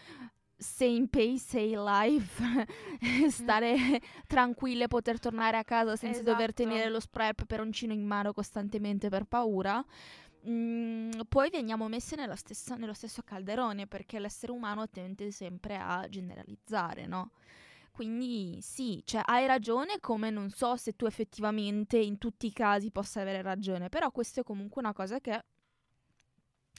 in 0.80 1.08
pace, 1.08 1.38
stay 1.38 1.74
alive, 1.74 2.66
stare 3.30 3.74
tranquille, 4.26 4.88
poter 4.88 5.18
tornare 5.18 5.56
a 5.56 5.64
casa 5.64 5.96
senza 5.96 6.22
dover 6.22 6.50
Esatto. 6.50 6.62
tenere 6.64 6.90
lo 6.90 7.00
spray 7.00 7.32
peperoncino 7.32 7.92
in 7.94 8.04
mano 8.06 8.32
costantemente 8.34 9.08
per 9.08 9.24
paura. 9.24 9.82
Mm, 10.48 11.10
poi 11.28 11.50
veniamo 11.50 11.88
messe 11.88 12.16
nella 12.16 12.36
stessa- 12.36 12.76
nello 12.76 12.94
stesso 12.94 13.22
calderone 13.22 13.86
perché 13.86 14.18
l'essere 14.18 14.52
umano 14.52 14.88
tende 14.88 15.30
sempre 15.30 15.76
a 15.76 16.06
generalizzare, 16.08 17.06
no? 17.06 17.30
Quindi 18.00 18.62
sì, 18.62 19.02
cioè 19.04 19.20
hai 19.26 19.46
ragione 19.46 20.00
come 20.00 20.30
non 20.30 20.48
so 20.48 20.74
se 20.76 20.96
tu 20.96 21.04
effettivamente 21.04 21.98
in 21.98 22.16
tutti 22.16 22.46
i 22.46 22.50
casi 22.50 22.90
possa 22.90 23.20
avere 23.20 23.42
ragione, 23.42 23.90
però 23.90 24.10
questa 24.10 24.40
è 24.40 24.42
comunque 24.42 24.80
una 24.80 24.94
cosa 24.94 25.20
che 25.20 25.44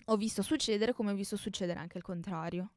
ho 0.06 0.18
visto 0.18 0.42
succedere 0.42 0.94
come 0.94 1.12
ho 1.12 1.14
visto 1.14 1.38
succedere 1.38 1.80
anche 1.80 2.00
il 2.00 2.04
contrario. 2.04 2.72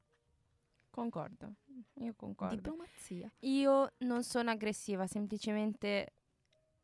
Concordo. 0.90 1.54
Io 2.00 2.12
concordo. 2.14 2.57
Diplomazia. 2.57 3.33
Io 3.38 3.92
non 4.00 4.22
sono 4.22 4.50
aggressiva, 4.50 5.07
semplicemente 5.07 6.12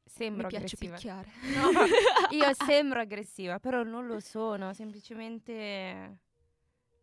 sembro 0.03 0.44
Mi 0.44 0.49
piace 0.49 0.77
aggressiva. 0.77 0.94
picchiare. 0.94 1.29
No, 1.57 2.37
io 2.38 2.55
sembro 2.64 3.01
aggressiva, 3.01 3.61
però 3.61 3.83
non 3.83 4.07
lo 4.07 4.18
sono, 4.18 4.73
semplicemente 4.73 6.20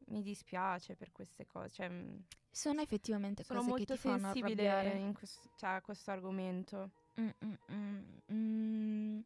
mi 0.08 0.22
dispiace 0.22 0.96
per 0.96 1.12
queste 1.12 1.46
cose, 1.48 1.70
cioè 1.70 1.90
mm, 1.90 2.16
Sono 2.50 2.82
effettivamente 2.82 3.44
sono 3.44 3.60
cose 3.60 3.72
che 3.72 3.78
molto 3.78 3.94
ti 3.96 4.00
fanno 4.00 4.32
sensibile 4.34 4.98
in 5.00 5.14
quest- 5.14 5.50
cioè, 5.58 5.70
a 5.72 5.82
questo 5.82 6.12
argomento. 6.12 6.92
Mm, 7.20 7.30
mm, 7.74 8.04
mm. 8.32 9.20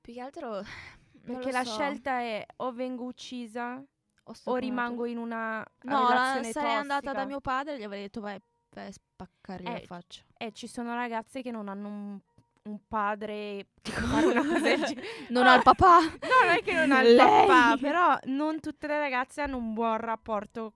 Più 0.00 0.12
che 0.12 0.20
altro 0.20 0.62
Perché 1.26 1.50
la 1.50 1.64
so, 1.64 1.72
scelta 1.72 2.20
è 2.20 2.46
o 2.56 2.72
vengo 2.72 3.04
uccisa 3.04 3.82
o 4.28 4.32
stoppato. 4.32 4.64
rimango 4.64 5.04
in 5.06 5.18
una 5.18 5.58
No, 5.82 6.02
la- 6.02 6.08
relazione 6.08 6.52
sarei 6.52 6.74
andata 6.74 7.00
tossica. 7.00 7.20
da 7.20 7.26
mio 7.26 7.40
padre 7.40 7.74
e 7.74 7.78
gli 7.78 7.82
avrei 7.84 8.02
detto 8.02 8.20
vai, 8.20 8.40
vai 8.70 8.86
a 8.88 8.92
spaccargli 8.92 9.64
la 9.64 9.80
Eh, 9.80 9.86
faccia. 9.86 10.22
E 10.36 10.52
ci 10.52 10.66
sono 10.68 10.94
ragazze 10.94 11.42
che 11.42 11.50
non 11.50 11.68
hanno 11.68 11.88
un, 11.88 12.20
un 12.66 12.78
padre. 12.86 13.68
Non 15.28 15.46
ho 15.46 15.54
il 15.54 15.62
papà. 15.62 16.00
No, 16.02 16.44
non 16.44 16.56
è 16.56 16.62
che 16.62 16.72
non 16.72 16.92
ha 16.92 17.02
il 17.02 17.14
Lei. 17.14 17.46
papà, 17.46 17.76
però 17.78 18.18
non 18.24 18.60
tutte 18.60 18.86
le 18.86 18.98
ragazze 18.98 19.40
hanno 19.40 19.56
un 19.56 19.72
buon 19.74 19.96
rapporto 19.98 20.74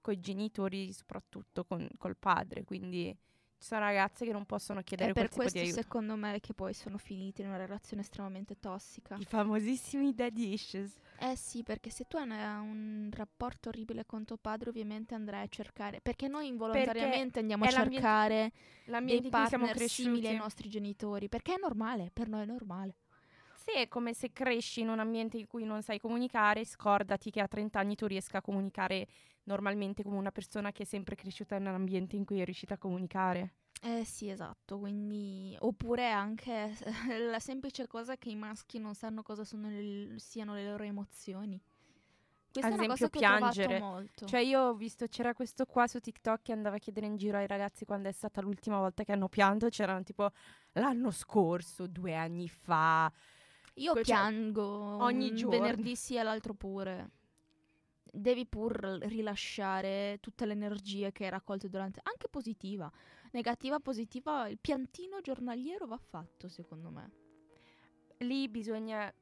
con 0.00 0.14
i 0.14 0.20
genitori, 0.20 0.92
soprattutto 0.92 1.64
con, 1.64 1.86
col 1.98 2.16
padre, 2.16 2.64
quindi 2.64 3.14
ci 3.60 3.66
sono 3.66 3.80
ragazze 3.82 4.24
che 4.24 4.32
non 4.32 4.46
possono 4.46 4.80
chiedere 4.82 5.10
È 5.10 5.12
per 5.12 5.28
quel 5.28 5.30
tipo 5.30 5.42
di 5.44 5.50
questo 5.50 5.66
aiuto. 5.68 5.82
secondo 5.82 6.16
me 6.16 6.40
che 6.40 6.54
poi 6.54 6.72
sono 6.72 6.96
finite 6.96 7.42
in 7.42 7.48
una 7.48 7.58
relazione 7.58 8.00
estremamente 8.02 8.58
tossica. 8.58 9.16
I 9.18 9.24
famosissimi 9.26 10.14
daddy 10.14 10.52
issues. 10.54 10.94
Eh 11.18 11.36
sì, 11.36 11.62
perché 11.62 11.90
se 11.90 12.06
tu 12.08 12.16
hai 12.16 12.22
una- 12.22 12.60
un 12.60 13.10
rapporto 13.12 13.68
orribile 13.68 14.06
con 14.06 14.24
tuo 14.24 14.38
padre, 14.38 14.70
ovviamente 14.70 15.14
andrai 15.14 15.42
a 15.44 15.48
cercare. 15.48 16.00
Perché 16.00 16.26
noi 16.28 16.46
involontariamente 16.46 17.40
andiamo 17.40 17.64
a 17.64 17.68
cercare 17.68 18.52
L'ambiente 18.86 19.28
dei 19.28 19.30
in 19.30 19.36
cui 19.38 19.48
siamo 19.48 19.64
partner 19.66 19.76
cresciuti. 19.86 20.08
simili 20.08 20.26
ai 20.28 20.36
nostri 20.36 20.68
genitori. 20.70 21.28
Perché 21.28 21.54
è 21.54 21.58
normale, 21.60 22.08
per 22.10 22.28
noi 22.28 22.42
è 22.42 22.46
normale. 22.46 22.94
Sì, 23.54 23.72
è 23.78 23.88
come 23.88 24.14
se 24.14 24.32
cresci 24.32 24.80
in 24.80 24.88
un 24.88 25.00
ambiente 25.00 25.36
in 25.36 25.46
cui 25.46 25.64
non 25.64 25.82
sai 25.82 25.98
comunicare, 25.98 26.64
scordati 26.64 27.30
che 27.30 27.42
a 27.42 27.46
30 27.46 27.78
anni 27.78 27.94
tu 27.94 28.06
riesca 28.06 28.38
a 28.38 28.40
comunicare 28.40 29.06
normalmente 29.44 30.02
come 30.02 30.16
una 30.16 30.32
persona 30.32 30.72
che 30.72 30.82
è 30.82 30.86
sempre 30.86 31.14
cresciuta 31.16 31.56
in 31.56 31.66
un 31.66 31.74
ambiente 31.74 32.16
in 32.16 32.24
cui 32.24 32.40
è 32.40 32.44
riuscita 32.44 32.74
a 32.74 32.78
comunicare. 32.78 33.54
Eh 33.82 34.04
sì, 34.04 34.28
esatto, 34.28 34.78
quindi 34.78 35.56
oppure 35.60 36.10
anche 36.10 36.76
la 37.30 37.38
semplice 37.40 37.86
cosa 37.86 38.16
che 38.18 38.28
i 38.28 38.36
maschi 38.36 38.78
non 38.78 38.94
sanno 38.94 39.22
cosa 39.22 39.42
le- 39.68 40.18
siano 40.18 40.54
le 40.54 40.64
loro 40.64 40.84
emozioni. 40.84 41.58
Questa 42.52 42.66
Ad 42.66 42.72
è 42.74 42.74
una 42.74 42.84
esempio, 42.84 43.08
cosa 43.08 43.08
che 43.08 43.18
ho 43.18 43.22
piangere. 43.22 43.88
Cioè 44.24 44.40
io 44.40 44.60
ho 44.60 44.74
visto, 44.74 45.06
c'era 45.06 45.34
questo 45.34 45.66
qua 45.66 45.86
su 45.86 46.00
TikTok 46.00 46.42
che 46.42 46.52
andava 46.52 46.76
a 46.76 46.78
chiedere 46.78 47.06
in 47.06 47.16
giro 47.16 47.38
ai 47.38 47.46
ragazzi 47.46 47.84
quando 47.84 48.08
è 48.08 48.12
stata 48.12 48.40
l'ultima 48.40 48.78
volta 48.78 49.04
che 49.04 49.12
hanno 49.12 49.28
pianto, 49.28 49.68
c'erano 49.68 50.02
tipo 50.02 50.30
l'anno 50.72 51.10
scorso, 51.10 51.86
due 51.86 52.14
anni 52.14 52.48
fa. 52.48 53.10
Io 53.74 53.96
cioè, 54.02 54.02
piango 54.04 54.62
ogni 55.02 55.30
un 55.30 55.34
giorno. 55.34 55.58
venerdì 55.58 55.96
sì 55.96 56.16
e 56.16 56.22
l'altro 56.22 56.54
pure. 56.54 57.10
Devi 58.12 58.44
pur 58.46 58.74
rilasciare 59.02 60.18
tutta 60.20 60.44
l'energia 60.44 61.10
che 61.12 61.24
hai 61.24 61.30
raccolto 61.30 61.68
durante, 61.68 62.00
anche 62.02 62.28
positiva, 62.28 62.90
negativa, 63.32 63.78
positiva, 63.78 64.48
il 64.48 64.58
piantino 64.58 65.20
giornaliero 65.20 65.86
va 65.86 65.98
fatto 65.98 66.48
secondo 66.48 66.90
me. 66.90 67.10
Lì 68.18 68.48
bisogna 68.48 69.12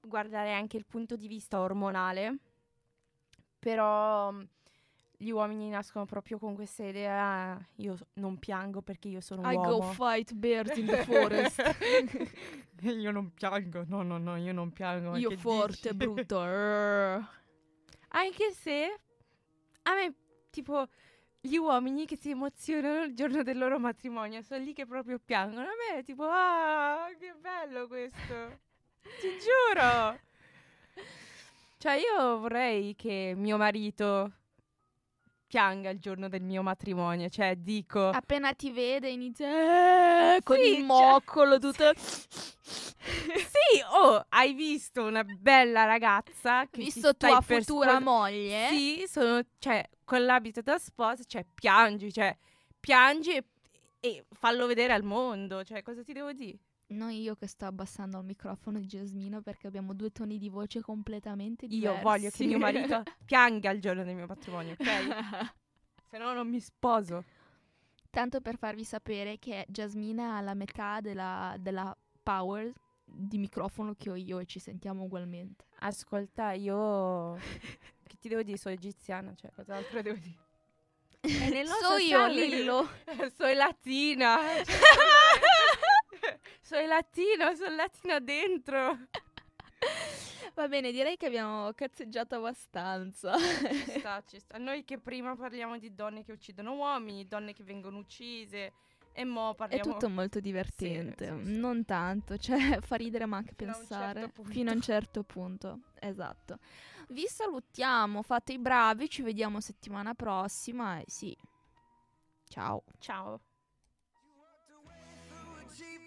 guardare 0.00 0.52
anche 0.52 0.76
il 0.76 0.86
punto 0.86 1.16
di 1.16 1.26
vista 1.28 1.60
ormonale, 1.60 2.38
però 3.58 4.30
mm, 4.32 4.42
gli 5.16 5.30
uomini 5.30 5.68
nascono 5.68 6.04
proprio 6.04 6.38
con 6.38 6.54
questa 6.54 6.84
idea, 6.84 7.58
io 7.76 7.96
non 8.14 8.38
piango 8.38 8.82
perché 8.82 9.08
io 9.08 9.20
sono 9.20 9.42
un 9.42 9.50
I 9.50 9.56
uomo. 9.56 9.70
go 9.78 9.82
fight 9.82 10.32
bears 10.34 10.76
in 10.76 10.86
the 10.86 10.96
forest. 11.04 11.60
io 12.82 13.10
non 13.10 13.32
piango, 13.32 13.84
no, 13.86 14.02
no, 14.02 14.18
no, 14.18 14.36
io 14.36 14.52
non 14.52 14.72
piango. 14.72 15.16
io 15.16 15.30
forte, 15.30 15.92
dici? 15.92 15.94
brutto. 15.94 16.40
Anche 18.16 18.52
se 18.52 19.00
a 19.82 19.94
me, 19.94 20.14
tipo, 20.50 20.86
gli 21.40 21.56
uomini 21.56 22.06
che 22.06 22.16
si 22.16 22.30
emozionano 22.30 23.02
il 23.02 23.14
giorno 23.14 23.42
del 23.42 23.58
loro 23.58 23.78
matrimonio, 23.78 24.40
sono 24.40 24.62
lì 24.62 24.72
che 24.72 24.86
proprio 24.86 25.18
piangono. 25.18 25.66
A 25.66 25.94
me 25.94 26.02
tipo, 26.04 26.24
ah, 26.28 27.08
che 27.18 27.34
bello 27.38 27.88
questo. 27.88 28.60
Ti 29.20 29.28
giuro. 29.38 30.20
Cioè, 31.78 31.94
io 31.94 32.38
vorrei 32.38 32.94
che 32.94 33.34
mio 33.36 33.56
marito 33.56 34.32
pianga 35.54 35.90
il 35.90 36.00
giorno 36.00 36.28
del 36.28 36.42
mio 36.42 36.62
matrimonio. 36.62 37.28
Cioè, 37.28 37.54
dico... 37.54 38.08
Appena 38.08 38.52
ti 38.54 38.72
vede 38.72 39.08
inizia 39.08 40.34
eh, 40.34 40.42
con 40.42 40.56
Sì, 40.56 40.62
il 40.62 40.74
cioè- 40.78 40.82
moccolo 40.82 41.60
tutto. 41.60 41.92
Sì, 41.96 43.78
oh, 43.94 44.24
hai 44.30 44.52
visto 44.52 45.04
una 45.04 45.22
bella 45.22 45.84
ragazza 45.84 46.66
che 46.68 46.82
Visto 46.82 47.14
tua 47.14 47.40
futura 47.40 47.90
spos- 47.90 48.02
moglie. 48.02 48.68
Sì, 48.70 49.04
sono, 49.06 49.42
cioè, 49.60 49.88
con 50.02 50.24
l'abito 50.24 50.60
da 50.60 50.76
sposa, 50.76 51.22
cioè, 51.24 51.46
piangi, 51.54 52.12
cioè, 52.12 52.36
piangi 52.80 53.36
e, 53.36 53.44
e 54.00 54.24
fallo 54.32 54.66
vedere 54.66 54.92
al 54.92 55.04
mondo, 55.04 55.62
cioè, 55.62 55.82
cosa 55.82 56.02
ti 56.02 56.12
devo 56.12 56.32
dire? 56.32 56.58
Non 56.86 57.10
io 57.10 57.34
che 57.34 57.46
sto 57.46 57.64
abbassando 57.64 58.18
il 58.18 58.24
microfono 58.24 58.78
di 58.78 58.86
Giasmino 58.86 59.40
perché 59.40 59.66
abbiamo 59.66 59.94
due 59.94 60.10
toni 60.10 60.38
di 60.38 60.48
voce 60.48 60.80
completamente 60.80 61.64
Io 61.66 61.78
diversi. 61.78 62.02
voglio 62.02 62.30
che 62.30 62.44
mio 62.44 62.58
marito 62.58 63.02
pianga 63.24 63.70
il 63.70 63.80
giorno 63.80 64.04
del 64.04 64.14
mio 64.14 64.26
matrimonio, 64.26 64.72
ok? 64.78 64.84
Se 66.10 66.18
no 66.18 66.32
non 66.34 66.48
mi 66.48 66.60
sposo. 66.60 67.24
Tanto 68.10 68.40
per 68.40 68.58
farvi 68.58 68.84
sapere 68.84 69.38
che 69.38 69.64
Jasmina 69.68 70.36
ha 70.36 70.40
la 70.40 70.54
metà 70.54 71.00
della, 71.00 71.56
della 71.58 71.96
power 72.22 72.72
di 73.04 73.38
microfono 73.38 73.94
che 73.94 74.10
ho 74.10 74.14
io 74.14 74.38
e 74.38 74.46
ci 74.46 74.60
sentiamo 74.60 75.04
ugualmente. 75.04 75.64
Ascolta, 75.80 76.52
io... 76.52 77.34
che 78.04 78.16
ti 78.20 78.28
devo 78.28 78.42
dire? 78.42 78.56
Sono 78.56 78.74
egiziana, 78.74 79.34
cioè, 79.34 79.50
cos'altro 79.52 80.02
devo 80.02 80.18
dire? 80.18 80.42
E 81.22 81.48
nel 81.48 81.66
nostro 81.66 81.88
so 81.88 81.96
io, 81.96 82.26
Lillo. 82.26 82.88
sono 83.34 83.52
latina. 83.54 84.36
cioè, 84.62 84.64
sono 86.64 86.86
latino, 86.86 87.54
sono 87.54 87.76
latina 87.76 88.18
dentro. 88.20 88.98
Va 90.54 90.68
bene, 90.68 90.92
direi 90.92 91.16
che 91.16 91.26
abbiamo 91.26 91.72
cazzeggiato 91.74 92.36
abbastanza. 92.36 93.36
Ci 93.36 93.98
sta, 93.98 94.22
ci 94.26 94.38
sta. 94.38 94.56
Noi 94.56 94.84
che 94.84 94.98
prima 94.98 95.36
parliamo 95.36 95.78
di 95.78 95.94
donne 95.94 96.24
che 96.24 96.32
uccidono 96.32 96.74
uomini, 96.74 97.26
donne 97.26 97.52
che 97.52 97.64
vengono 97.64 97.98
uccise, 97.98 98.72
e 99.12 99.24
mo 99.24 99.52
È 99.52 99.54
parliamo... 99.54 99.92
tutto 99.92 100.08
molto 100.08 100.40
divertente, 100.40 101.26
sì, 101.38 101.44
sì. 101.44 101.58
non 101.58 101.84
tanto, 101.84 102.38
cioè 102.38 102.80
fa 102.82 102.96
ridere 102.96 103.26
ma 103.26 103.38
anche 103.38 103.54
Fino 103.54 103.72
a 103.72 103.76
un 103.76 103.80
pensare 103.86 104.20
certo 104.20 104.32
punto. 104.32 104.50
fino 104.50 104.70
a 104.70 104.74
un 104.74 104.80
certo 104.80 105.22
punto. 105.22 105.80
Esatto. 106.00 106.58
Vi 107.08 107.26
salutiamo, 107.26 108.22
fate 108.22 108.54
i 108.54 108.58
bravi, 108.58 109.10
ci 109.10 109.22
vediamo 109.22 109.60
settimana 109.60 110.14
prossima 110.14 110.98
e 110.98 111.04
sì. 111.08 111.36
Ciao. 112.48 112.84
Ciao. 112.98 113.40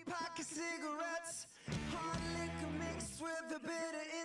Pack 0.08 0.40
of 0.40 0.46
cigarettes. 0.46 1.48
Hard 1.92 2.24
liquor 2.40 2.72
mixed 2.80 3.22
with 3.22 3.56
a 3.56 3.60
bit 3.60 3.94
of 3.94 4.18